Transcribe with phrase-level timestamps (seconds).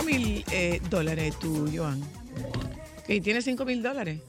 [0.00, 2.00] tienes 5 mil eh, dólares tú, Joan.
[3.06, 4.20] ¿Que tienes 5 mil dólares?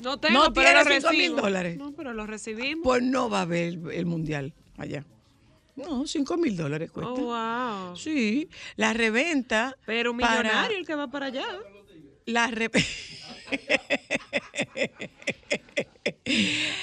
[0.00, 1.40] No tengo, No pero lo tiene cinco mil recibo.
[1.42, 1.76] dólares.
[1.76, 2.84] No, pero lo recibimos.
[2.84, 5.04] Pues no va a haber el, el mundial allá.
[5.76, 7.12] No, 5 mil dólares cuesta.
[7.12, 7.96] Oh, wow.
[7.96, 9.76] Sí, la reventa.
[9.86, 11.46] Pero para- millonario el que va para allá.
[12.26, 12.70] La re-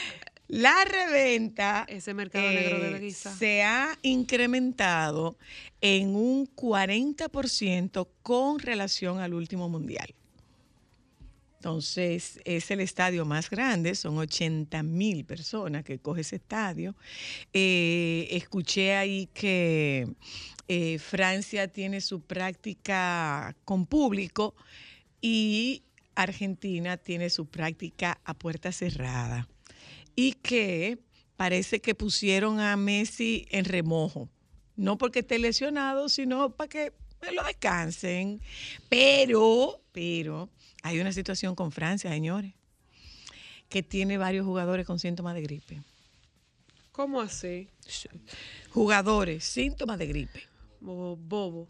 [0.55, 3.35] La reventa Ese mercado negro de la eh, guisa.
[3.35, 5.37] se ha incrementado
[5.81, 10.15] en un 40% con relación al último mundial.
[11.57, 16.95] Entonces, es el estadio más grande, son 80 mil personas que coge ese estadio.
[17.51, 20.07] Eh, escuché ahí que
[20.69, 24.55] eh, Francia tiene su práctica con público
[25.19, 25.83] y
[26.13, 29.49] Argentina tiene su práctica a puerta cerrada.
[30.15, 30.99] Y que
[31.35, 34.29] parece que pusieron a Messi en remojo.
[34.75, 36.93] No porque esté lesionado, sino para que
[37.31, 38.41] lo descansen.
[38.89, 40.49] Pero, pero,
[40.83, 42.53] hay una situación con Francia, señores,
[43.69, 45.81] que tiene varios jugadores con síntomas de gripe.
[46.91, 47.67] ¿Cómo así?
[48.69, 50.43] Jugadores, síntomas de gripe.
[50.79, 51.17] Bobo.
[51.17, 51.69] bobo.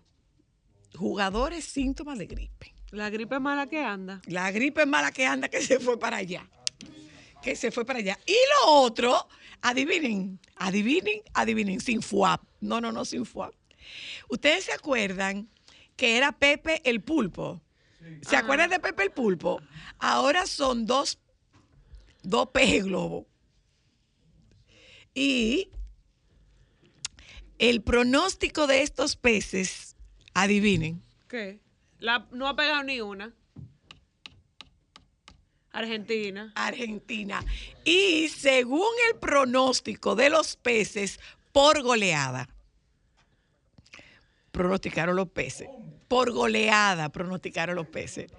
[0.96, 2.74] Jugadores, síntomas de gripe.
[2.92, 4.22] La gripe mala que anda.
[4.28, 6.48] La gripe es mala que anda, que se fue para allá.
[7.46, 8.18] Que se fue para allá.
[8.26, 9.30] Y lo otro,
[9.62, 12.42] adivinen, adivinen, adivinen, sin FUAP.
[12.60, 13.54] No, no, no, sin FUAP.
[14.30, 15.48] ¿Ustedes se acuerdan
[15.96, 17.62] que era Pepe el Pulpo?
[18.28, 19.62] ¿Se acuerdan de Pepe el Pulpo?
[20.00, 21.20] Ahora son dos,
[22.24, 23.28] dos pejes globo.
[25.14, 25.70] Y
[27.60, 29.96] el pronóstico de estos peces,
[30.34, 31.60] adivinen, ¿Qué?
[32.00, 33.36] La, no ha pegado ni una.
[35.78, 36.52] Argentina.
[36.56, 37.44] Argentina.
[37.84, 41.20] Y según el pronóstico de los peces,
[41.52, 42.50] por goleada.
[44.52, 45.68] Pronosticaron los peces.
[46.08, 48.32] Por goleada pronosticaron los peces.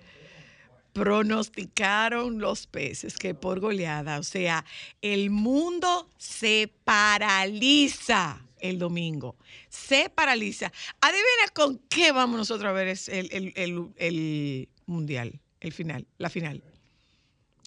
[0.92, 4.64] Pronosticaron los peces que por goleada, o sea,
[5.02, 9.36] el mundo se paraliza el domingo.
[9.68, 10.72] Se paraliza.
[11.02, 12.98] Adivina con qué vamos nosotros a ver el,
[13.30, 16.62] el- el- el mundial, el final, la final.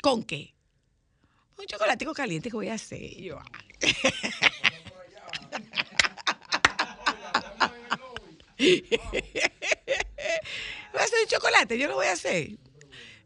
[0.01, 0.53] ¿Con qué?
[1.57, 3.01] Un chocolatico caliente que voy a hacer.
[10.91, 12.57] Voy a hacer chocolate, yo lo voy a hacer.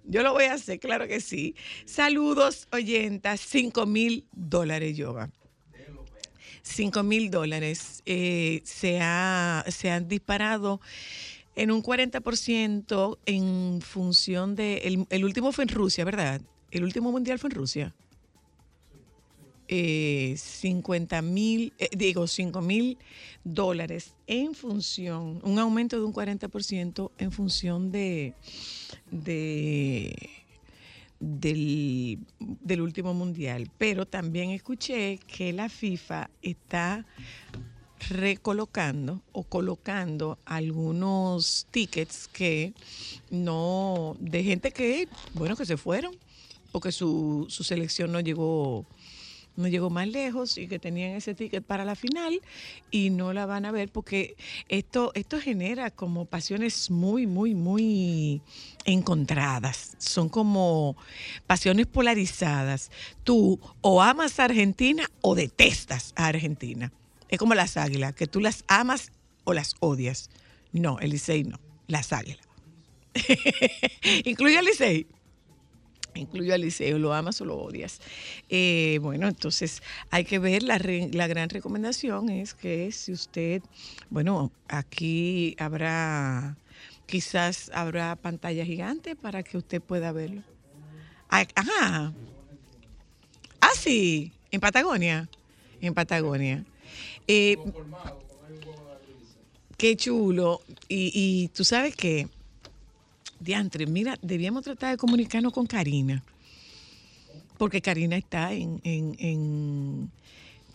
[0.06, 1.56] Yo lo voy a hacer, claro que sí.
[1.86, 5.30] Saludos, oyentas, 5 mil dólares, yoga.
[6.62, 10.80] 5 mil dólares eh, se, ha- se han disparado
[11.56, 14.78] en un 40% en función de...
[14.80, 16.42] El, el último fue en Rusia, ¿verdad?
[16.74, 17.94] El último mundial fue en Rusia.
[19.68, 22.98] Eh, 50 mil, eh, digo, 5 mil
[23.44, 28.34] dólares en función, un aumento de un 40% en función de,
[29.12, 30.16] de
[31.20, 33.70] del, del último mundial.
[33.78, 37.06] Pero también escuché que la FIFA está
[38.10, 42.74] recolocando o colocando algunos tickets que
[43.30, 46.16] no, de gente que, bueno, que se fueron,
[46.74, 48.88] porque su, su selección no llegó,
[49.56, 52.42] no llegó más lejos y que tenían ese ticket para la final
[52.90, 54.36] y no la van a ver porque
[54.70, 58.42] esto, esto genera como pasiones muy, muy, muy
[58.86, 59.96] encontradas.
[60.00, 60.98] Son como
[61.46, 62.90] pasiones polarizadas.
[63.24, 66.92] Tú o amas a Argentina o detestas a Argentina.
[67.30, 69.12] Es como las águilas, que tú las amas
[69.44, 70.32] o las odias.
[70.72, 72.48] No, el Licey no, las águilas.
[74.26, 75.06] Incluye al Licey.
[76.16, 78.00] Incluyo al liceo, lo amas o lo odias.
[78.50, 79.82] Eh, bueno, entonces
[80.12, 83.64] hay que ver, la, re- la gran recomendación es que si usted,
[84.10, 86.56] bueno, aquí habrá,
[87.08, 90.44] quizás habrá pantalla gigante para que usted pueda verlo.
[91.30, 92.14] Ah, Ajá.
[93.62, 95.30] Ah, sí, en Patagonia.
[95.82, 96.64] En Patagonia.
[97.28, 97.58] Eh,
[99.78, 100.62] qué chulo.
[100.88, 102.28] Y, y tú sabes que,
[103.44, 106.24] diantre, mira, debíamos tratar de comunicarnos con Karina.
[107.58, 110.10] Porque Karina está en, en-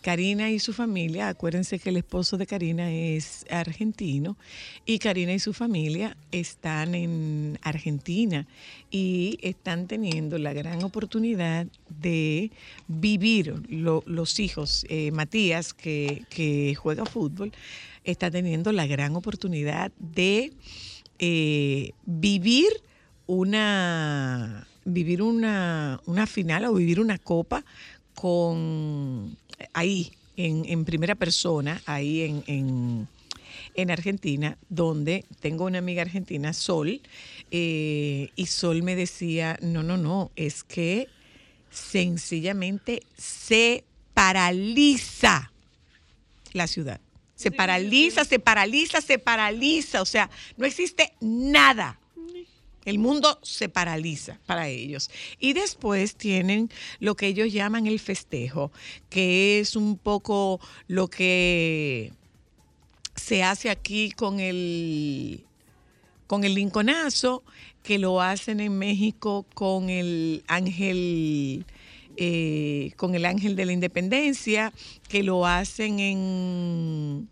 [0.01, 4.37] Karina y su familia, acuérdense que el esposo de Karina es argentino
[4.85, 8.47] y Karina y su familia están en Argentina
[8.89, 12.49] y están teniendo la gran oportunidad de
[12.87, 14.85] vivir lo- los hijos.
[14.87, 17.51] Eh, Matías, que, que juega fútbol,
[18.05, 20.53] está teniendo la gran oportunidad de
[21.19, 22.69] eh, vivir
[23.27, 27.63] una vivir una, una final o vivir una copa
[28.15, 29.37] con
[29.73, 33.07] ahí en, en primera persona, ahí en, en,
[33.75, 37.01] en Argentina, donde tengo una amiga argentina, Sol,
[37.51, 41.07] eh, y Sol me decía, no, no, no, es que
[41.69, 43.83] sencillamente se
[44.13, 45.51] paraliza
[46.53, 46.99] la ciudad.
[47.39, 50.01] Se paraliza, se paraliza, se paraliza.
[50.01, 51.97] O sea, no existe nada.
[52.83, 55.09] El mundo se paraliza para ellos.
[55.39, 56.69] Y después tienen
[56.99, 58.73] lo que ellos llaman el festejo,
[59.09, 62.11] que es un poco lo que
[63.15, 65.45] se hace aquí con el
[66.27, 67.45] con el linconazo,
[67.83, 71.65] que lo hacen en México con el ángel
[72.21, 74.73] eh, con el ángel de la independencia,
[75.07, 77.29] que lo hacen en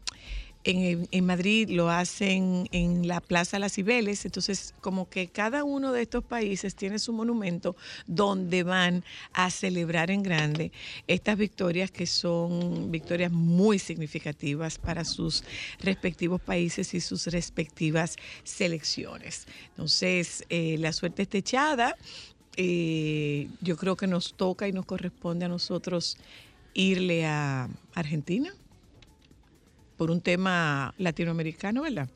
[0.68, 6.01] en, Madrid lo hacen en la Plaza Las Cibeles, entonces como que cada uno de
[6.01, 7.75] estos países tiene su monumento
[8.06, 9.04] donde van
[9.34, 10.72] a celebrar en grande
[11.07, 15.44] estas victorias que son victorias muy significativas para sus
[15.80, 19.48] respectivos países y sus respectivas selecciones.
[19.69, 21.95] Entonces, eh, la suerte está echada.
[22.59, 26.18] Eh, yo creo que nos toca y nos corresponde a nosotros
[26.74, 28.51] irle a Argentina
[29.95, 32.09] por un tema latinoamericano, ¿verdad?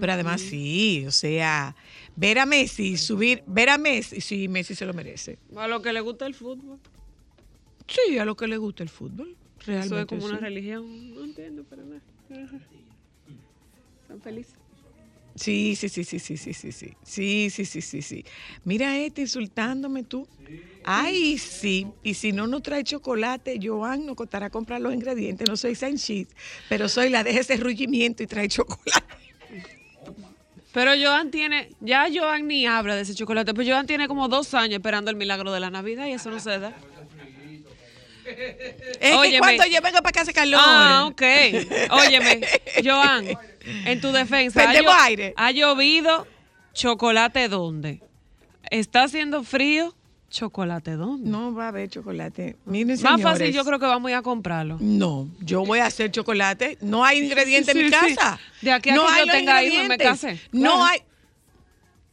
[0.00, 1.74] Pero además sí, o sea,
[2.14, 5.38] ver a Messi, subir, ver a Messi, sí, Messi se lo merece.
[5.56, 6.78] A lo que le gusta el fútbol.
[7.88, 9.86] Sí, a lo que le gusta el fútbol, realmente.
[9.86, 11.14] Eso es como una religión.
[11.14, 12.36] No entiendo, no.
[12.36, 12.60] Ajá.
[14.02, 14.61] Están felices.
[15.34, 18.24] Sí, sí, sí, sí, sí, sí, sí, sí, sí, sí, sí, sí, sí.
[18.64, 20.28] Mira este insultándome tú.
[20.84, 21.86] Ay, sí.
[22.02, 25.48] Y si no nos trae chocolate, Joan nos costará comprar los ingredientes.
[25.48, 26.28] No soy Sanchis,
[26.68, 29.06] pero soy la de ese rullimiento y trae chocolate.
[30.72, 34.54] Pero Joan tiene, ya Joan ni habla de ese chocolate, pero Joan tiene como dos
[34.54, 36.74] años esperando el milagro de la Navidad y eso no se da.
[38.24, 39.38] Es que Óyeme.
[39.38, 40.60] cuando yo vengo para acá hace calor.
[40.62, 41.22] Ah, ok.
[41.90, 42.40] Óyeme,
[42.84, 43.26] Joan,
[43.86, 45.34] en tu defensa, ha, llo- aire.
[45.36, 46.26] ha llovido,
[46.72, 48.00] chocolate dónde?
[48.70, 49.94] ¿Está haciendo frío?
[50.30, 51.28] ¿Chocolate dónde?
[51.28, 52.56] No va a haber chocolate.
[52.64, 54.78] Miren, Más fácil yo creo que vamos a ir a comprarlo.
[54.80, 56.78] No, yo voy a hacer chocolate.
[56.80, 58.14] No hay ingredientes en mi Sí, sí.
[58.16, 58.38] casa.
[58.62, 60.40] De aquí a no que hay yo tenga hijos me case.
[60.52, 60.84] No Claro.
[60.84, 61.02] hay.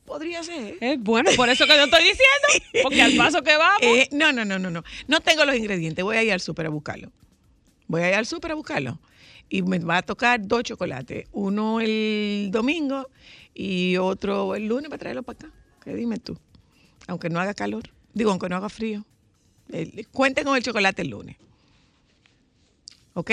[0.10, 0.76] Podría ser.
[0.82, 2.48] Eh, bueno, por eso que yo estoy diciendo,
[2.84, 3.80] porque al paso que vamos.
[3.84, 4.84] Eh, no, no, no, no, no.
[5.08, 6.04] No tengo los ingredientes.
[6.04, 7.12] Voy a ir al súper a buscarlo.
[7.86, 9.00] Voy a ir al súper a buscarlo.
[9.50, 11.28] Y me va a tocar dos chocolates.
[11.32, 13.08] Uno el domingo
[13.54, 15.52] y otro el lunes para traerlo para acá.
[15.84, 16.40] ¿Qué dime tú?
[17.06, 17.84] Aunque no haga calor.
[18.12, 19.06] Digo, aunque no haga frío.
[20.12, 21.38] Cuenten con el chocolate el lunes.
[23.14, 23.32] ¿Ok?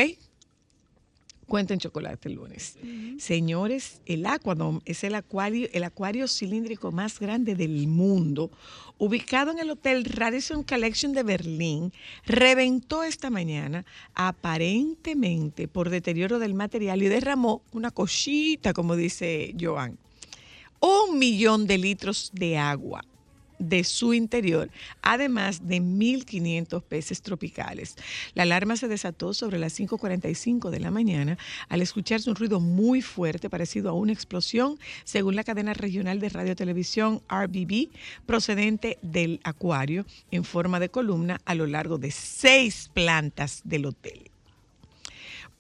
[1.46, 2.76] Cuenten chocolate el lunes.
[3.18, 8.50] Señores, el Aquadome es el acuario, el acuario cilíndrico más grande del mundo,
[8.98, 11.92] ubicado en el Hotel Radisson Collection de Berlín,
[12.24, 13.84] reventó esta mañana
[14.14, 19.98] aparentemente por deterioro del material y derramó una cosita, como dice Joan,
[20.80, 23.04] un millón de litros de agua
[23.58, 24.70] de su interior,
[25.02, 27.96] además de 1.500 peces tropicales.
[28.34, 33.02] La alarma se desató sobre las 5.45 de la mañana al escucharse un ruido muy
[33.02, 37.88] fuerte parecido a una explosión, según la cadena regional de radio-televisión RBB,
[38.26, 44.30] procedente del acuario en forma de columna a lo largo de seis plantas del hotel.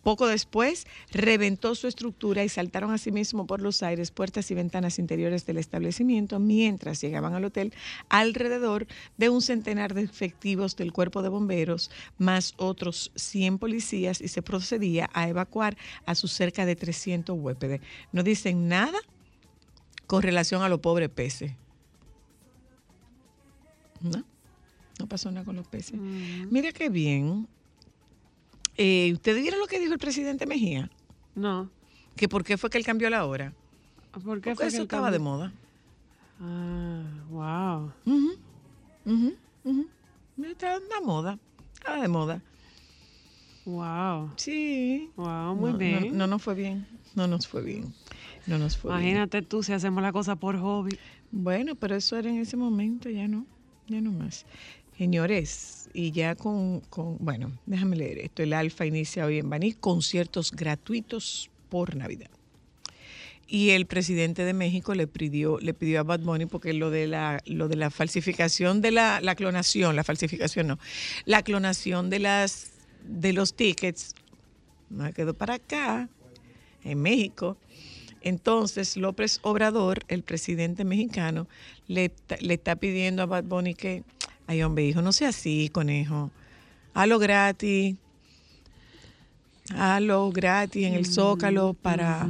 [0.06, 5.46] Poco después, reventó su estructura y saltaron asimismo por los aires puertas y ventanas interiores
[5.46, 7.74] del establecimiento mientras llegaban al hotel
[8.08, 8.86] alrededor
[9.16, 14.42] de un centenar de efectivos del cuerpo de bomberos, más otros 100 policías y se
[14.42, 17.80] procedía a evacuar a sus cerca de 300 huéspedes.
[18.12, 19.00] No dicen nada
[20.06, 21.50] con relación a los pobres peces.
[24.00, 24.22] ¿No?
[25.00, 25.98] No pasó nada con los peces.
[25.98, 27.48] Mira qué bien.
[28.76, 30.90] Eh, ¿Ustedes vieron lo que dijo el presidente Mejía?
[31.34, 31.70] No.
[32.16, 33.52] Que por qué fue que él cambió la hora.
[34.12, 35.52] ¿Por qué Porque fue eso estaba de moda.
[36.40, 37.92] Ah, wow.
[38.04, 38.36] Ujú,
[39.04, 39.88] ujú, ujú.
[40.44, 41.38] Estaba de moda.
[41.74, 42.42] Estaba de moda.
[43.64, 44.32] Wow.
[44.36, 45.10] Sí.
[45.16, 46.08] Wow, muy no, bien.
[46.12, 46.86] No, no nos fue bien.
[47.14, 47.94] No nos fue bien.
[48.46, 49.02] No nos fue bien.
[49.02, 50.98] Imagínate tú si hacemos la cosa por hobby.
[51.32, 53.46] Bueno, pero eso era en ese momento, ya no,
[53.88, 54.46] ya no más.
[54.96, 58.42] Señores, y ya con, con- bueno, déjame leer esto.
[58.42, 62.28] El Alfa inicia hoy en Baní conciertos gratuitos por Navidad.
[63.48, 67.06] Y el presidente de México le pidió, le pidió a Bad Bunny, porque lo de
[67.06, 70.78] la, lo de la falsificación de la, la clonación, la falsificación no,
[71.24, 72.72] la clonación de las
[73.04, 74.14] de los tickets,
[74.90, 76.10] no quedó para acá,
[76.84, 77.56] en México.
[78.20, 81.46] Entonces, López Obrador, el presidente mexicano,
[81.86, 82.10] le,
[82.40, 84.02] le está pidiendo a Bad Bunny que,
[84.46, 86.30] ay hombre, hijo, no sea así, conejo.
[86.94, 87.96] Halo gratis.
[89.74, 92.24] Halo, gratis en el Zócalo para,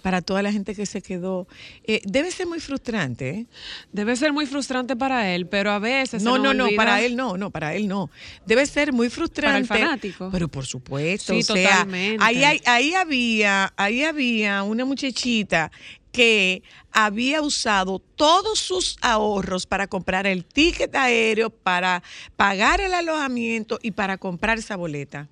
[0.00, 1.46] para toda la gente que se quedó.
[1.84, 3.46] Eh, debe ser muy frustrante, ¿eh?
[3.92, 6.22] Debe ser muy frustrante para él, pero a veces.
[6.22, 8.08] No, se no, no, para él no, no, para él no.
[8.46, 9.68] Debe ser muy frustrante.
[9.68, 10.30] fanático.
[10.32, 12.24] Pero por supuesto, Sí, o sea, totalmente.
[12.24, 15.70] ahí, ahí había, ahí había una muchachita
[16.18, 22.02] que había usado todos sus ahorros para comprar el ticket aéreo, para
[22.34, 25.28] pagar el alojamiento y para comprar esa boleta.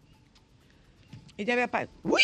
[1.37, 1.91] Ella había pagado.
[2.05, 2.23] ¡Uy!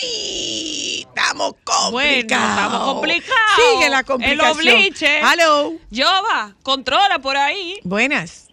[1.08, 1.90] Estamos complicados.
[1.90, 3.50] Bueno, estamos complicados.
[3.56, 4.56] Sigue la El complicación.
[4.56, 5.18] obliche.
[5.18, 5.72] Hello.
[5.92, 7.80] Jova, controla por ahí.
[7.82, 8.46] Buenas.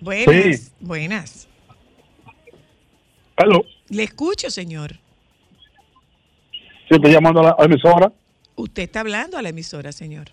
[0.00, 0.58] Buenas.
[0.58, 0.72] Sí.
[0.80, 1.48] Buenas.
[3.36, 3.64] Hello.
[3.88, 4.98] Le escucho, señor.
[6.88, 8.12] Sí, estoy llamando a la a la emisora.
[8.56, 10.30] Usted está hablando a la emisora, señor.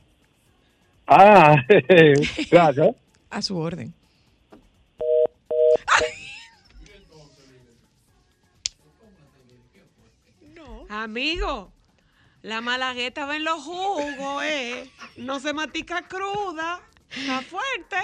[1.08, 1.56] Ah,
[2.52, 2.96] gracias.
[3.32, 3.94] A su orden.
[10.90, 11.72] Amigo,
[12.42, 14.90] la malagueta va en los jugos, ¿eh?
[15.18, 16.82] No se matica cruda.
[17.12, 17.98] Está fuerte.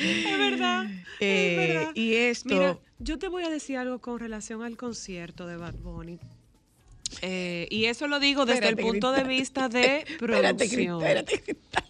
[0.00, 0.86] es verdad.
[1.20, 1.92] Eh, es verdad.
[1.94, 2.48] y esto.
[2.48, 6.18] Mira, yo te voy a decir algo con relación al concierto de Bad Bunny.
[7.20, 11.02] Eh, y eso lo digo desde Espérate, el punto de vista de Espérate, producción.
[11.02, 11.84] Espérate, Cristal.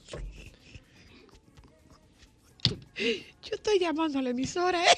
[2.97, 4.97] Yo estoy llamando a la emisora, ¿eh?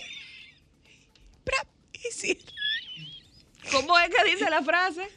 [3.71, 5.09] ¿Cómo es que dice la frase?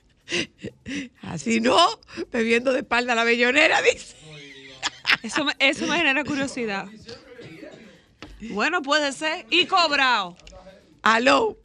[1.21, 1.77] Así no,
[2.31, 4.15] bebiendo de espalda la bellonera, dice.
[5.23, 6.87] Eso me, eso me genera curiosidad.
[8.41, 9.45] Bueno, puede ser.
[9.49, 10.37] Y cobrado.
[11.01, 11.57] Aló,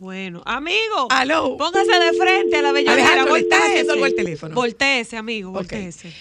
[0.00, 1.08] Bueno, amigo.
[1.10, 1.56] aló.
[1.56, 3.22] Póngase de frente a la bellonera.
[3.22, 3.34] Algo
[4.04, 4.54] al teléfono.
[4.54, 5.56] Voltéese, amigo, Ok.
[5.56, 6.12] voltéese.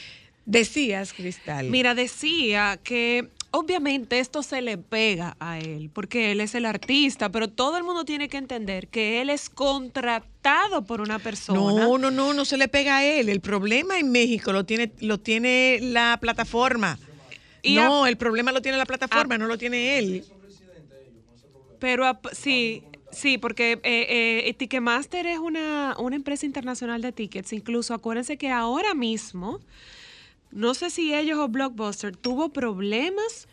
[0.46, 1.70] Decías, Cristal.
[1.70, 7.30] Mira, decía que obviamente esto se le pega a él, porque él es el artista,
[7.30, 11.60] pero todo el mundo tiene que entender que él es contratado por una persona.
[11.60, 13.30] No, no, no, no se le pega a él.
[13.30, 16.98] El problema en México lo tiene, lo tiene la plataforma.
[17.62, 20.26] Y no, a- el problema lo tiene la plataforma, no lo tiene él.
[21.84, 27.52] Pero sí, sí, porque eh, eh, Ticketmaster es una, una empresa internacional de tickets.
[27.52, 29.60] Incluso acuérdense que ahora mismo,
[30.50, 33.50] no sé si ellos o Blockbuster tuvo problemas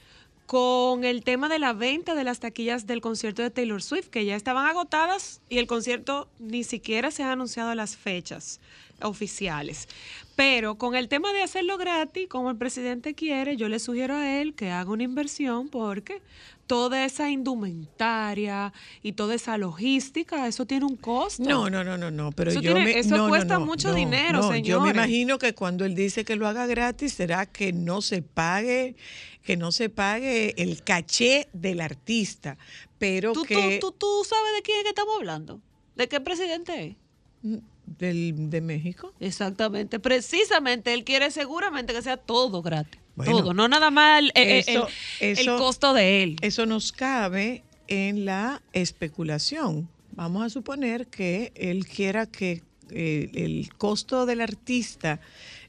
[0.46, 4.25] con el tema de la venta de las taquillas del concierto de Taylor Swift, que
[4.25, 8.60] ya estaban agotadas y el concierto ni siquiera se han anunciado las fechas
[9.02, 9.88] oficiales.
[10.37, 14.40] Pero con el tema de hacerlo gratis, como el presidente quiere, yo le sugiero a
[14.40, 16.22] él que haga una inversión porque
[16.70, 18.72] toda esa indumentaria
[19.02, 21.42] y toda esa logística, eso tiene un costo.
[21.42, 23.92] No, no, no, no, no, pero Eso yo tiene- me, eso no, cuesta no, mucho
[23.92, 27.72] dinero, no, Yo me imagino que cuando él dice que lo haga gratis, será que
[27.72, 28.94] no se pague,
[29.42, 32.56] que no se pague el caché del artista,
[33.00, 35.60] pero ¿Tú, que tú, tú, tú sabes de quién es que estamos hablando?
[35.96, 36.96] ¿De qué presidente
[37.42, 37.60] es?
[37.98, 39.12] del de México.
[39.18, 43.00] Exactamente, precisamente, él quiere seguramente que sea todo gratis.
[43.17, 44.88] Bueno, todo, no nada más el, el- eso-
[45.21, 46.37] el- el costo de él.
[46.43, 49.88] Eso nos cabe en la especulación.
[50.12, 55.21] Vamos a suponer que él quiera que eh, el costo del artista,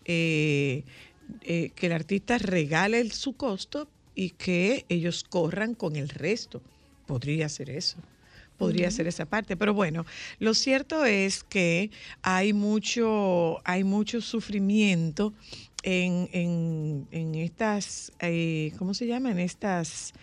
[0.05, 0.83] eh,
[1.41, 6.61] eh, que el artista regale su costo y que ellos corran con el resto.
[7.05, 7.97] Podría ser eso.
[8.57, 10.05] Podría ser esa parte, pero bueno,
[10.37, 11.89] lo cierto es que
[12.21, 15.33] hay mucho, hay mucho sufrimiento
[15.83, 19.31] en, en, en estas, eh, ¿cómo se llama?
[19.31, 20.13] En estas,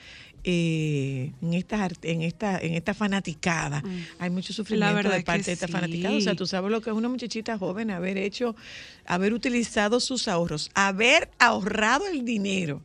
[0.44, 3.82] eh, en estas, art- en esta, en esta fanaticada.
[4.18, 6.16] Hay mucho sufrimiento de parte de esta fanaticada.
[6.16, 6.38] O sea, sí.
[6.38, 8.54] tú sabes lo que es una muchachita joven haber hecho,
[9.04, 12.80] haber utilizado sus ahorros, haber ahorrado el dinero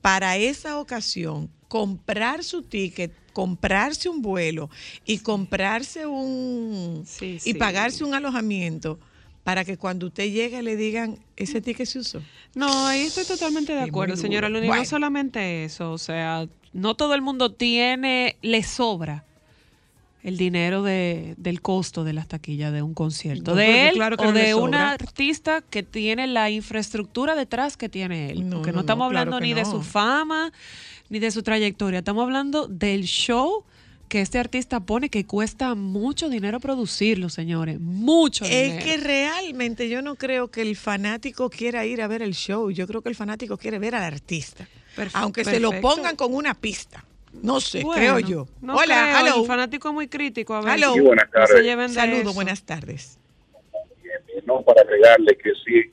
[0.00, 4.68] para esa ocasión, comprar su ticket, comprarse un vuelo
[5.04, 7.54] y comprarse un Sí, y sí.
[7.54, 8.98] pagarse un alojamiento
[9.48, 12.20] para que cuando usted llegue le digan ese ticket se usó.
[12.54, 14.66] No, ahí estoy totalmente de acuerdo, señora Luni.
[14.66, 14.82] Bueno.
[14.82, 19.24] No solamente eso, o sea, no todo el mundo tiene, le sobra
[20.22, 23.52] el dinero de, del costo de las taquillas de un concierto.
[23.52, 27.88] No, de él claro que o de un artista que tiene la infraestructura detrás que
[27.88, 28.50] tiene él.
[28.50, 30.52] No, Porque no, no, estamos claro hablando ni de su fama,
[31.08, 32.00] ni de su trayectoria.
[32.00, 33.64] Estamos hablando del show
[34.08, 37.78] que este artista pone que cuesta mucho dinero producirlo, señores.
[37.80, 38.78] Mucho dinero.
[38.78, 42.70] Es que realmente yo no creo que el fanático quiera ir a ver el show.
[42.70, 44.66] Yo creo que el fanático quiere ver al artista.
[44.96, 45.88] Perfe- aunque se lo perfecto.
[45.96, 47.04] pongan con una pista.
[47.42, 48.48] No sé, Bueno, creo yo.
[48.62, 49.40] no Hola, creo, hello.
[49.42, 50.54] El fanático es muy crítico.
[50.54, 50.94] A ver, Hello.
[50.94, 51.62] Sí, buenas tardes.
[51.62, 52.34] lleven de Saludos, eso.
[52.34, 53.18] buenas tardes.
[54.02, 55.92] Bien, bien, No, para agregarle que sí,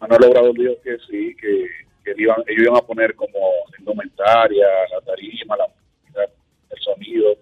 [0.00, 1.66] Manuel Obrador dijo que sí, que
[2.04, 3.38] que iban, ellos iban a poner como
[3.78, 5.66] indumentaria, la tarima, la
[6.84, 7.34] sonido,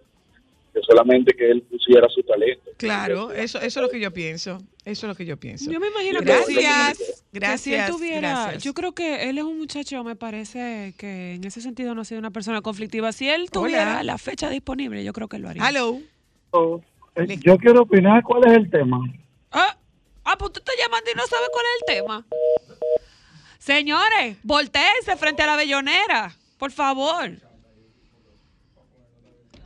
[0.73, 2.71] que solamente que él pusiera su talento.
[2.79, 4.59] Claro, eso, eso es lo que yo pienso.
[4.85, 5.71] Eso es lo que yo pienso.
[5.71, 6.25] Yo me imagino que.
[6.25, 8.63] Gracias, Que si él gracias, tuviera, gracias.
[8.65, 12.05] yo creo que él es un muchacho, me parece que en ese sentido no ha
[12.05, 13.13] sido una persona conflictiva.
[13.13, 14.03] Si él tuviera Hola.
[14.03, 15.69] la fecha disponible, yo creo que lo haría.
[15.69, 16.01] Hello.
[17.17, 18.99] Eh, Yo quiero opinar cuál es el tema.
[19.51, 19.77] Ah,
[20.25, 22.27] ah, pues usted está llamando y no sabe cuál es el tema.
[23.59, 27.31] Señores, volteense frente a la bellonera, por favor.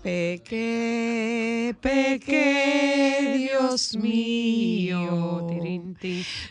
[0.07, 5.49] Peque, peque, Dios mío.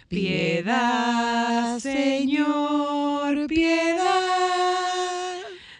[0.09, 4.03] Piedad, Señor, piedad.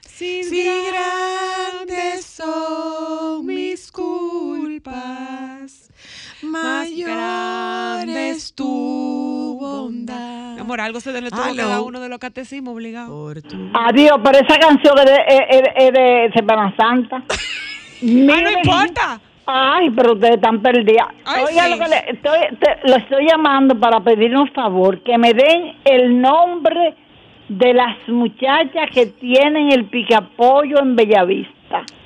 [0.07, 5.89] Si Si grandes son mis culpas,
[6.41, 10.53] mayor es tu bondad.
[10.55, 11.57] Mi amor, algo se le Aló.
[11.63, 13.09] cada uno de los catecismos obligado.
[13.09, 17.21] Por tu Adiós, pero esa canción es de, es- es- es de Semana Santa.
[18.07, 19.19] Ay, no importa.
[19.47, 21.07] Ay, pero ustedes están perdidas.
[21.23, 21.69] Ay, Oiga, sí.
[21.71, 25.77] lo que le estoy, te- lo estoy llamando para pedir un favor, que me den
[25.85, 26.95] el nombre
[27.47, 31.53] de las muchachas que tienen el picapollo en Bellavista.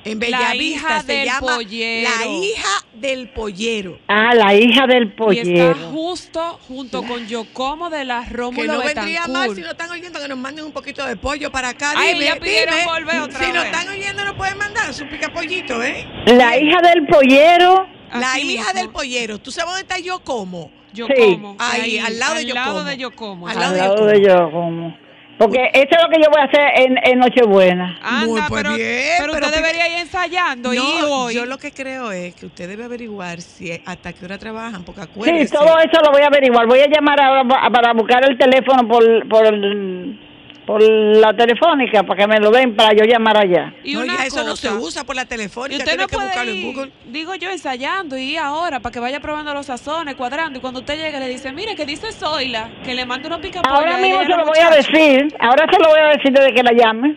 [0.04, 2.10] En La Bellavista hija se del llama pollero.
[2.18, 3.98] La hija del pollero.
[4.08, 5.74] Ah, la hija del Y está pollero.
[5.92, 10.18] justo junto con Yocomo de la Que Rómulo no vendría mal si no están oyendo
[10.18, 11.92] que nos manden un poquito de pollo para acá.
[11.96, 12.86] Ay, Dime, ya pidieron dime.
[12.90, 13.64] volver otra Si vez.
[13.64, 16.06] están oyendo nos pueden mandar su picapollito, ¿eh?
[16.26, 17.86] La hija del pollero.
[18.12, 18.80] La Así hija mismo.
[18.80, 19.38] del pollero.
[19.38, 20.70] ¿Tú sabes dónde está yo como?
[20.92, 21.56] Yocomo.
[21.60, 22.84] Ahí, al lado de al lado Yocomo.
[22.90, 23.48] de Yocomo.
[23.48, 24.06] Al Al lado Yocomo.
[24.10, 24.96] de yo, como.
[25.38, 27.98] Porque eso es lo que yo voy a hacer en, en Nochebuena.
[28.02, 31.34] Anda, Muy, pues pero, bien, pero pero usted pica- debería ir ensayando y No, hoy.
[31.34, 35.00] yo lo que creo es que usted debe averiguar si hasta qué hora trabajan, porque
[35.02, 35.56] Sí, acuérdese.
[35.56, 36.66] todo eso lo voy a averiguar.
[36.66, 40.20] Voy a llamar ahora pa- para buscar el teléfono por, por, el-
[40.66, 43.74] por la telefónica para que me lo den para yo llamar allá.
[43.82, 46.08] y no, una ya eso no se usa por la Y telefónica, usted tiene no
[46.08, 46.86] que buscarlo puede en Google.
[47.06, 50.58] ir, digo yo, ensayando y ir ahora para que vaya probando los sazones, cuadrando.
[50.58, 53.60] Y cuando usted llegue le dice, mire, que dice Zoila, que le mande unos pica
[53.60, 55.34] Ahora mismo se lo voy a decir.
[55.40, 57.16] Ahora se lo voy a decir desde que la llame.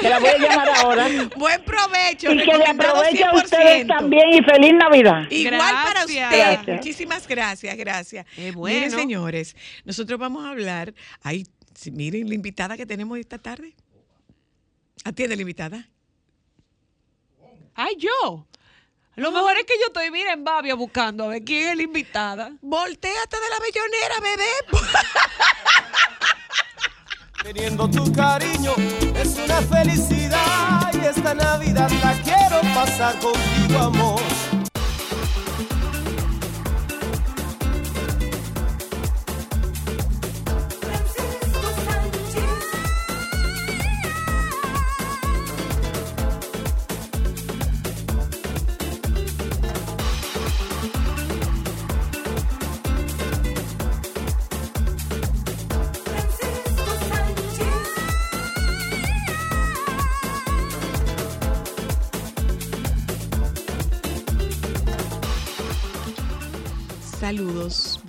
[0.00, 1.06] Que la voy a llamar ahora.
[1.36, 3.44] Buen provecho, Y que le aproveche a 100%.
[3.44, 5.22] ustedes también y feliz Navidad.
[5.30, 6.08] Igual para Gracias.
[6.08, 6.38] usted.
[6.38, 6.76] Gracias.
[6.76, 8.26] Muchísimas gracias, gracias.
[8.36, 8.76] Qué bueno.
[8.76, 10.92] Miren, señores, nosotros vamos a hablar.
[11.22, 13.74] Ay, sí, miren la invitada que tenemos esta tarde.
[15.04, 15.88] Atiende la invitada.
[17.74, 18.46] Ay, yo.
[19.16, 21.82] Lo mejor es que yo estoy, mira, en Babia buscando a ver quién es la
[21.82, 22.52] invitada.
[22.62, 24.50] Volteate de la bellonera, bebé.
[27.42, 28.72] Teniendo tu cariño
[29.16, 34.22] es una felicidad y esta Navidad la quiero pasar contigo, amor.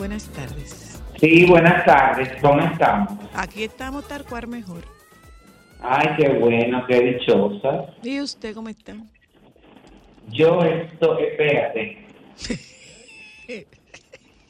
[0.04, 1.02] Buenas tardes.
[1.18, 3.14] Sí, buenas tardes, ¿cómo estamos?
[3.34, 4.84] Aquí estamos tal cual mejor.
[5.80, 7.86] Ay, qué bueno, qué dichosa.
[8.04, 8.98] ¿Y usted cómo está?
[10.28, 12.06] Yo estoy, espérate,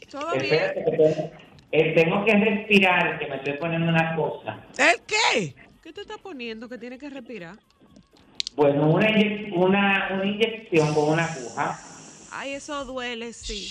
[0.09, 0.55] ¿Todo bien?
[0.55, 1.31] espérate, que tengo,
[1.71, 4.59] eh, tengo que respirar, que me estoy poniendo una cosa.
[4.79, 5.53] ¿El qué?
[5.83, 7.57] ¿Qué te está poniendo que tiene que respirar?
[8.55, 9.07] Bueno, una,
[9.55, 11.79] una inyección con una aguja.
[12.31, 13.67] Ay, eso duele, sí.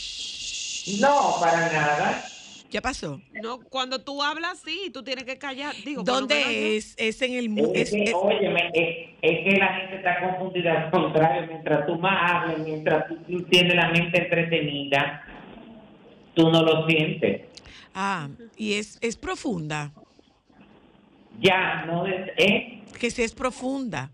[1.01, 2.25] No, para nada.
[2.71, 3.21] ¿Ya pasó?
[3.33, 5.75] No, cuando tú hablas sí, tú tienes que callar.
[5.85, 6.95] Digo, ¿Dónde es?
[6.97, 7.51] Es en el...
[7.51, 11.47] mu- Es, Es, que, es- óyeme, es, es que la gente está confundida al contrario.
[11.49, 15.23] Mientras tú más hables, mientras tú tienes la mente entretenida,
[16.35, 17.43] tú no lo sientes.
[17.95, 19.93] ah, y es, es profunda.
[21.41, 22.31] Ya, no es...
[22.39, 22.83] ¿eh?
[22.99, 24.11] Que si es profunda.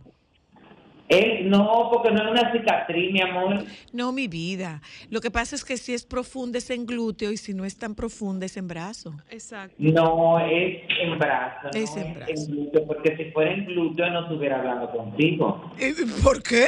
[1.10, 3.64] Eh, no, porque no es una cicatriz, mi amor.
[3.92, 4.82] No, mi vida.
[5.10, 7.78] Lo que pasa es que si es profunda es en glúteo y si no es
[7.78, 9.12] tan profunda es en brazo.
[9.12, 9.22] no.
[9.30, 9.74] Exacto.
[9.78, 12.32] No es en brazo, no Es es, en brazo.
[12.32, 15.72] en glúteo, porque si fuera en glúteo no estuviera hablando contigo.
[15.78, 16.66] Eh, ¿Por qué?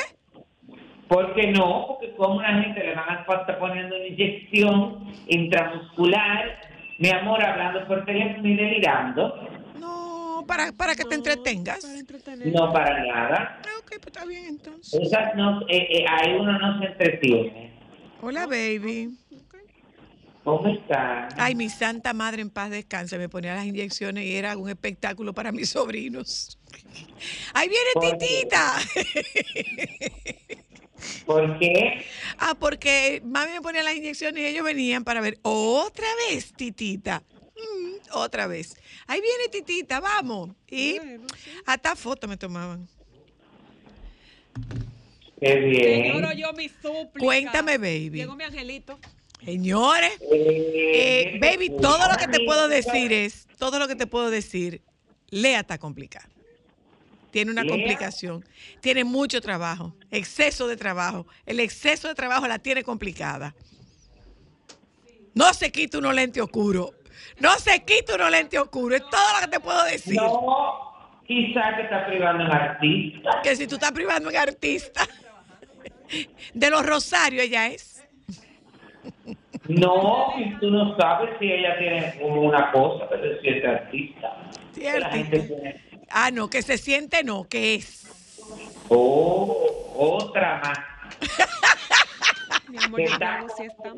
[1.06, 1.86] ¿Por qué no?
[1.88, 6.60] Porque como una gente le van a estar poniendo una inyección intramuscular,
[6.98, 9.34] mi amor, hablando por teléfono y delirando.
[9.78, 11.80] No, para, para que te entretengas.
[11.84, 12.46] Para entretener.
[12.54, 13.60] No para nada.
[13.90, 15.00] Ok, pues está bien entonces.
[15.02, 17.72] Esas no, eh, eh, ahí uno no se entretiene.
[18.22, 19.18] Hola, baby.
[20.44, 21.28] ¿Cómo están?
[21.36, 25.34] Ay, mi santa madre en paz descanse, me ponía las inyecciones y era un espectáculo
[25.34, 26.58] para mis sobrinos.
[27.52, 28.26] ¡Ahí viene ¿Por qué?
[28.26, 28.76] Titita!
[31.26, 32.04] ¿Por qué?
[32.38, 37.24] Ah, porque mami me ponía las inyecciones y ellos venían para ver otra vez, Titita.
[37.56, 38.76] Mm, otra vez.
[39.08, 40.50] Ahí viene Titita, vamos.
[40.68, 40.96] Y
[41.66, 42.88] hasta fotos me tomaban.
[45.40, 46.12] Qué bien.
[46.12, 47.18] Señoro, yo mi súplica.
[47.18, 48.10] Cuéntame, baby.
[48.10, 48.98] Llegó mi angelito.
[49.44, 54.30] Señores, eh, baby, todo lo que te puedo decir es, todo lo que te puedo
[54.30, 54.82] decir,
[55.30, 56.28] Lea está complicada.
[57.30, 57.70] Tiene una Lea.
[57.70, 58.44] complicación,
[58.80, 61.26] tiene mucho trabajo, exceso de trabajo.
[61.46, 63.54] El exceso de trabajo la tiene complicada.
[65.32, 66.90] No se quita unos lentes oscuros.
[67.38, 69.00] No se quita unos lentes oscuros.
[69.00, 70.16] Es todo lo que te puedo decir.
[70.16, 70.89] No,
[71.30, 73.40] quizás que está privando en artista.
[73.42, 75.02] Que si tú estás privando en artista.
[76.52, 78.04] De los Rosarios ella es.
[79.68, 84.36] No, tú no sabes si ella tiene como una cosa, pero si es artista.
[84.72, 85.54] Sí, La gente artista.
[85.56, 88.42] tiene, Ah, no, que se siente no, que es.
[88.88, 90.78] oh, otra más.
[92.68, 93.46] Mi amor, Que, están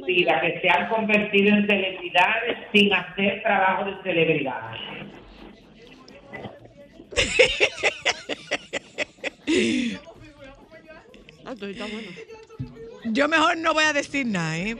[0.06, 4.80] que se han convertido en celebridades sin hacer trabajo de celebridades.
[13.04, 14.76] Yo mejor no voy a decir nada, ¿eh?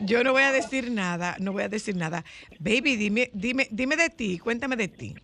[0.00, 2.24] Yo no voy a decir nada, no voy a decir nada.
[2.58, 5.14] Baby, dime, dime, dime de ti, cuéntame de ti.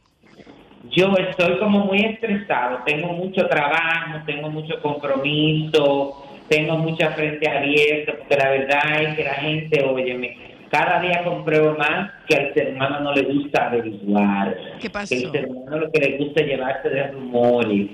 [0.90, 8.12] Yo estoy como muy estresado, tengo mucho trabajo, tengo mucho compromiso, tengo mucha frente abierta,
[8.18, 12.75] porque la verdad es que la gente, óyeme, cada día compruebo más que al ser
[12.75, 14.57] humano no le gusta averiguar.
[14.81, 15.15] ¿Qué pasó?
[15.15, 17.91] Que al ser humano lo que le gusta es llevarse de rumores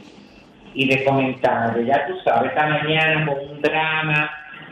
[0.73, 1.87] y de comentarios.
[1.87, 4.31] Ya tú sabes, esta mañana con un drama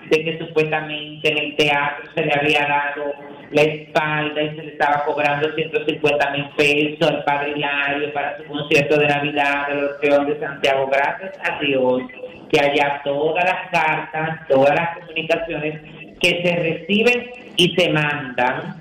[0.08, 3.12] de que supuestamente en el teatro se le había dado
[3.50, 8.44] la espalda y se le estaba cobrando 150 mil pesos al padre Hilario para su
[8.44, 10.88] concierto de Navidad del Orfeón de Santiago.
[10.90, 12.02] Gracias a Dios
[12.50, 18.76] que allá todas las cartas, todas las comunicaciones que se reciben y se mandan,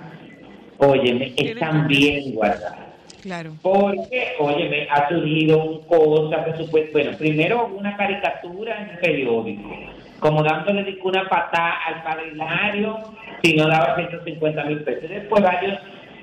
[0.78, 2.88] óyeme, están bien guardadas.
[3.22, 3.54] Claro.
[3.62, 9.70] Porque, óyeme, ha surgido un cosa que supuesto, bueno, primero una caricatura en el periódico,
[10.20, 12.98] como dándole una patada al padre Hilario
[13.44, 15.10] si no daba 150 mil pesos.
[15.10, 15.78] Y Después varios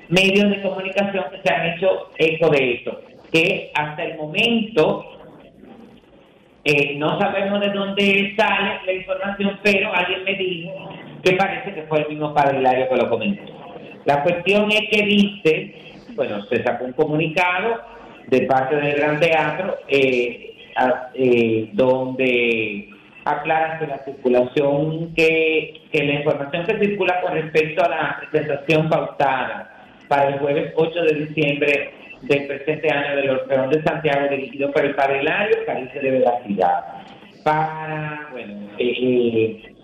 [0.09, 3.01] medios de comunicación que se han hecho eco de esto,
[3.31, 5.05] que hasta el momento
[6.63, 10.89] eh, no sabemos de dónde sale la información, pero alguien me dijo
[11.25, 13.51] que parece que fue el mismo padre que lo comentó.
[14.05, 15.75] La cuestión es que dice,
[16.13, 17.81] bueno, se sacó un comunicado
[18.27, 20.55] de parte del Gran Teatro eh,
[21.15, 22.89] eh, donde
[23.23, 28.87] aclara que la circulación, que, que la información que circula con respecto a la presentación
[28.87, 29.71] pautada
[30.07, 34.85] para el jueves 8 de diciembre del presente año del Orfeón de Santiago, dirigido por
[34.85, 36.83] el Padre Hilario, carece de veracidad.
[37.43, 39.74] Para, bueno, eh, eh,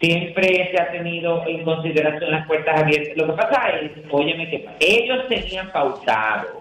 [0.00, 3.16] siempre se ha tenido en consideración las puertas abiertas.
[3.16, 6.60] Lo que pasa es, óyeme, que ellos tenían pautado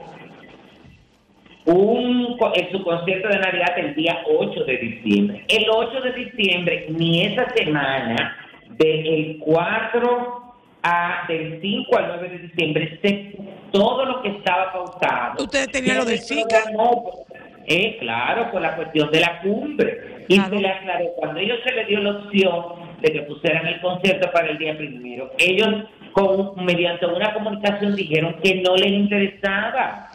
[1.66, 5.46] un, en su concierto de Navidad el día 8 de diciembre.
[5.48, 8.36] El 8 de diciembre, ni esa semana,
[8.78, 13.36] del 4 a, del 5 al 9 de diciembre, se,
[13.72, 15.44] todo lo que estaba pautado.
[15.44, 17.26] ¿Ustedes tenían lo del programó,
[17.72, 20.26] Eh, claro, por la cuestión de la cumbre.
[20.28, 20.56] Y Claro.
[20.56, 22.64] se le aclaró, cuando ellos se les dio la opción
[23.02, 28.36] de que pusieran el concierto para el día primero, ellos con, mediante una comunicación dijeron
[28.44, 30.10] que no les interesaba.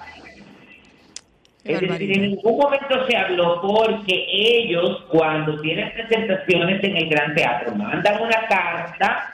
[1.64, 7.34] Es decir, en ningún momento se habló porque ellos, cuando tienen presentaciones en el Gran
[7.34, 9.32] Teatro, mandan una carta,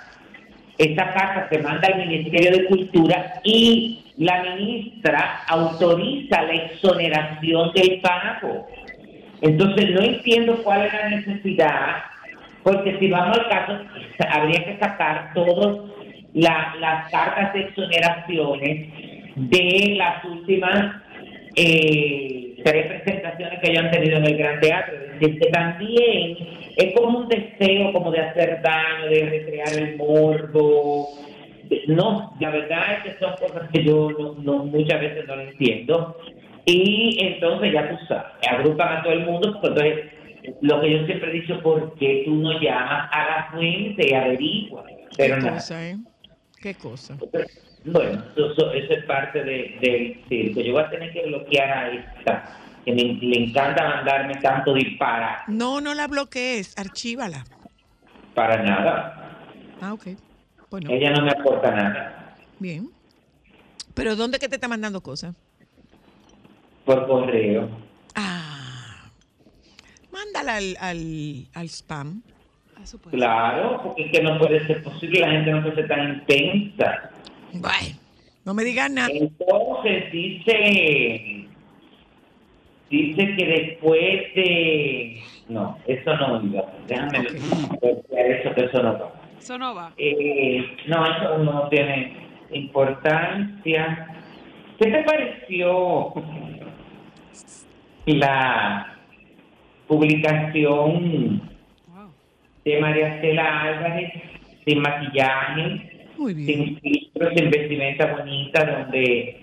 [0.79, 8.01] esa carta se manda al Ministerio de Cultura y la ministra autoriza la exoneración del
[8.01, 8.69] pago.
[9.41, 11.97] Entonces no entiendo cuál es la necesidad,
[12.63, 13.79] porque si vamos al caso,
[14.31, 15.79] habría que sacar todas
[16.35, 18.89] la- las cartas de exoneraciones
[19.37, 20.97] de las últimas
[21.57, 24.95] eh, tres presentaciones que ellos han tenido en el Gran Teatro.
[24.95, 26.37] Es decir, que también
[26.77, 31.09] es como un deseo como de hacer daño, de recrear el morbo.
[31.87, 36.17] No, la verdad es que son cosas que yo no, no- muchas veces no entiendo.
[36.67, 40.05] Y entonces ya tú sabes, agrupan a todo el mundo, pues entonces
[40.61, 44.15] lo que yo siempre he dicho, ¿por qué tú no llamas a la fuente y
[44.15, 44.85] averigua?
[45.17, 45.53] Pero Qué nada.
[45.55, 45.97] cosa, ¿eh?
[46.61, 47.17] Qué cosa.
[47.85, 50.61] Bueno, eso, eso- eso es parte de- del circo.
[50.61, 52.45] Yo voy a tener que bloquear a esta,
[52.85, 55.45] que me, le encanta mandarme tanto dispara.
[55.49, 57.45] No, no la bloquees, archívala.
[58.35, 59.39] Para nada.
[59.81, 60.09] Ah, ok.
[60.71, 62.37] Bueno, Ella no me aporta nada.
[62.59, 62.91] bien.
[63.95, 65.35] Pero ¿dónde que te está mandando cosas?
[66.85, 67.69] Por correo.
[68.15, 68.50] Ah,
[70.21, 72.23] mándala al, al, al spam.
[72.85, 73.01] Ser.
[73.11, 77.11] Claro, porque es que no puede ser posible, la gente no puede ser tan intensa.
[77.53, 77.99] Bueno,
[78.45, 79.11] no me digas nada.
[79.13, 81.47] Entonces dice,
[82.89, 86.73] dice que después de, no, eso no iba.
[86.87, 87.19] Déjame
[88.11, 89.13] ver eso que eso no va.
[89.39, 89.93] Eso no va.
[89.99, 92.17] Eh, no, eso no tiene
[92.53, 94.07] importancia.
[94.79, 96.15] ¿Qué te pareció
[98.07, 99.00] la
[99.91, 101.43] publicación
[102.65, 104.13] de María Estela Álvarez
[104.65, 105.91] sin maquillaje?
[106.17, 109.41] Sin filtros, sin vestimenta bonita, donde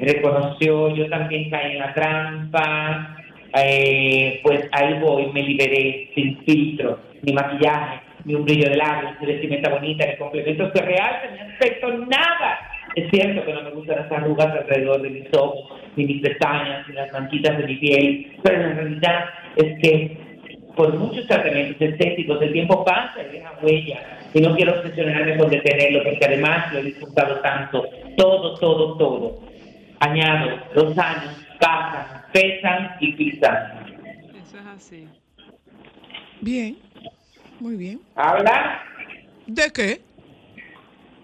[0.00, 3.16] reconoció, yo también caí en la trampa,
[3.62, 9.12] eh, pues ahí voy, me liberé sin filtro, ni maquillaje, ni un brillo de labios,
[9.20, 12.58] ni vestimenta bonita, ni complementos que realcen mi aspecto, nada.
[12.96, 16.88] Es cierto que no me gustan las arrugas alrededor de mis ojos, ni mis pestañas,
[16.88, 20.18] ni las manchitas de mi piel, pero en realidad es que
[20.76, 25.50] por muchos tratamientos estéticos el tiempo pasa y deja huella y no quiero obsesionarme con
[25.50, 27.84] detenerlo porque además lo he disfrutado tanto
[28.16, 29.40] todo, todo, todo
[30.00, 33.86] añado, los años pasan, pesan y pisan
[34.42, 35.08] Eso es así.
[36.42, 36.76] Bien.
[37.58, 38.00] Muy bien.
[38.14, 38.82] habla,
[39.46, 40.00] ¿De qué?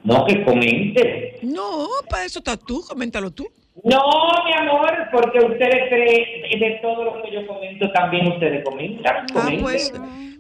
[0.05, 3.47] no que comente No, para eso estás tú, coméntalo tú.
[3.85, 4.01] No
[4.45, 9.51] mi amor, porque ustedes creen de todo lo que yo comento también ustedes comentan, Ah,
[9.61, 9.93] pues,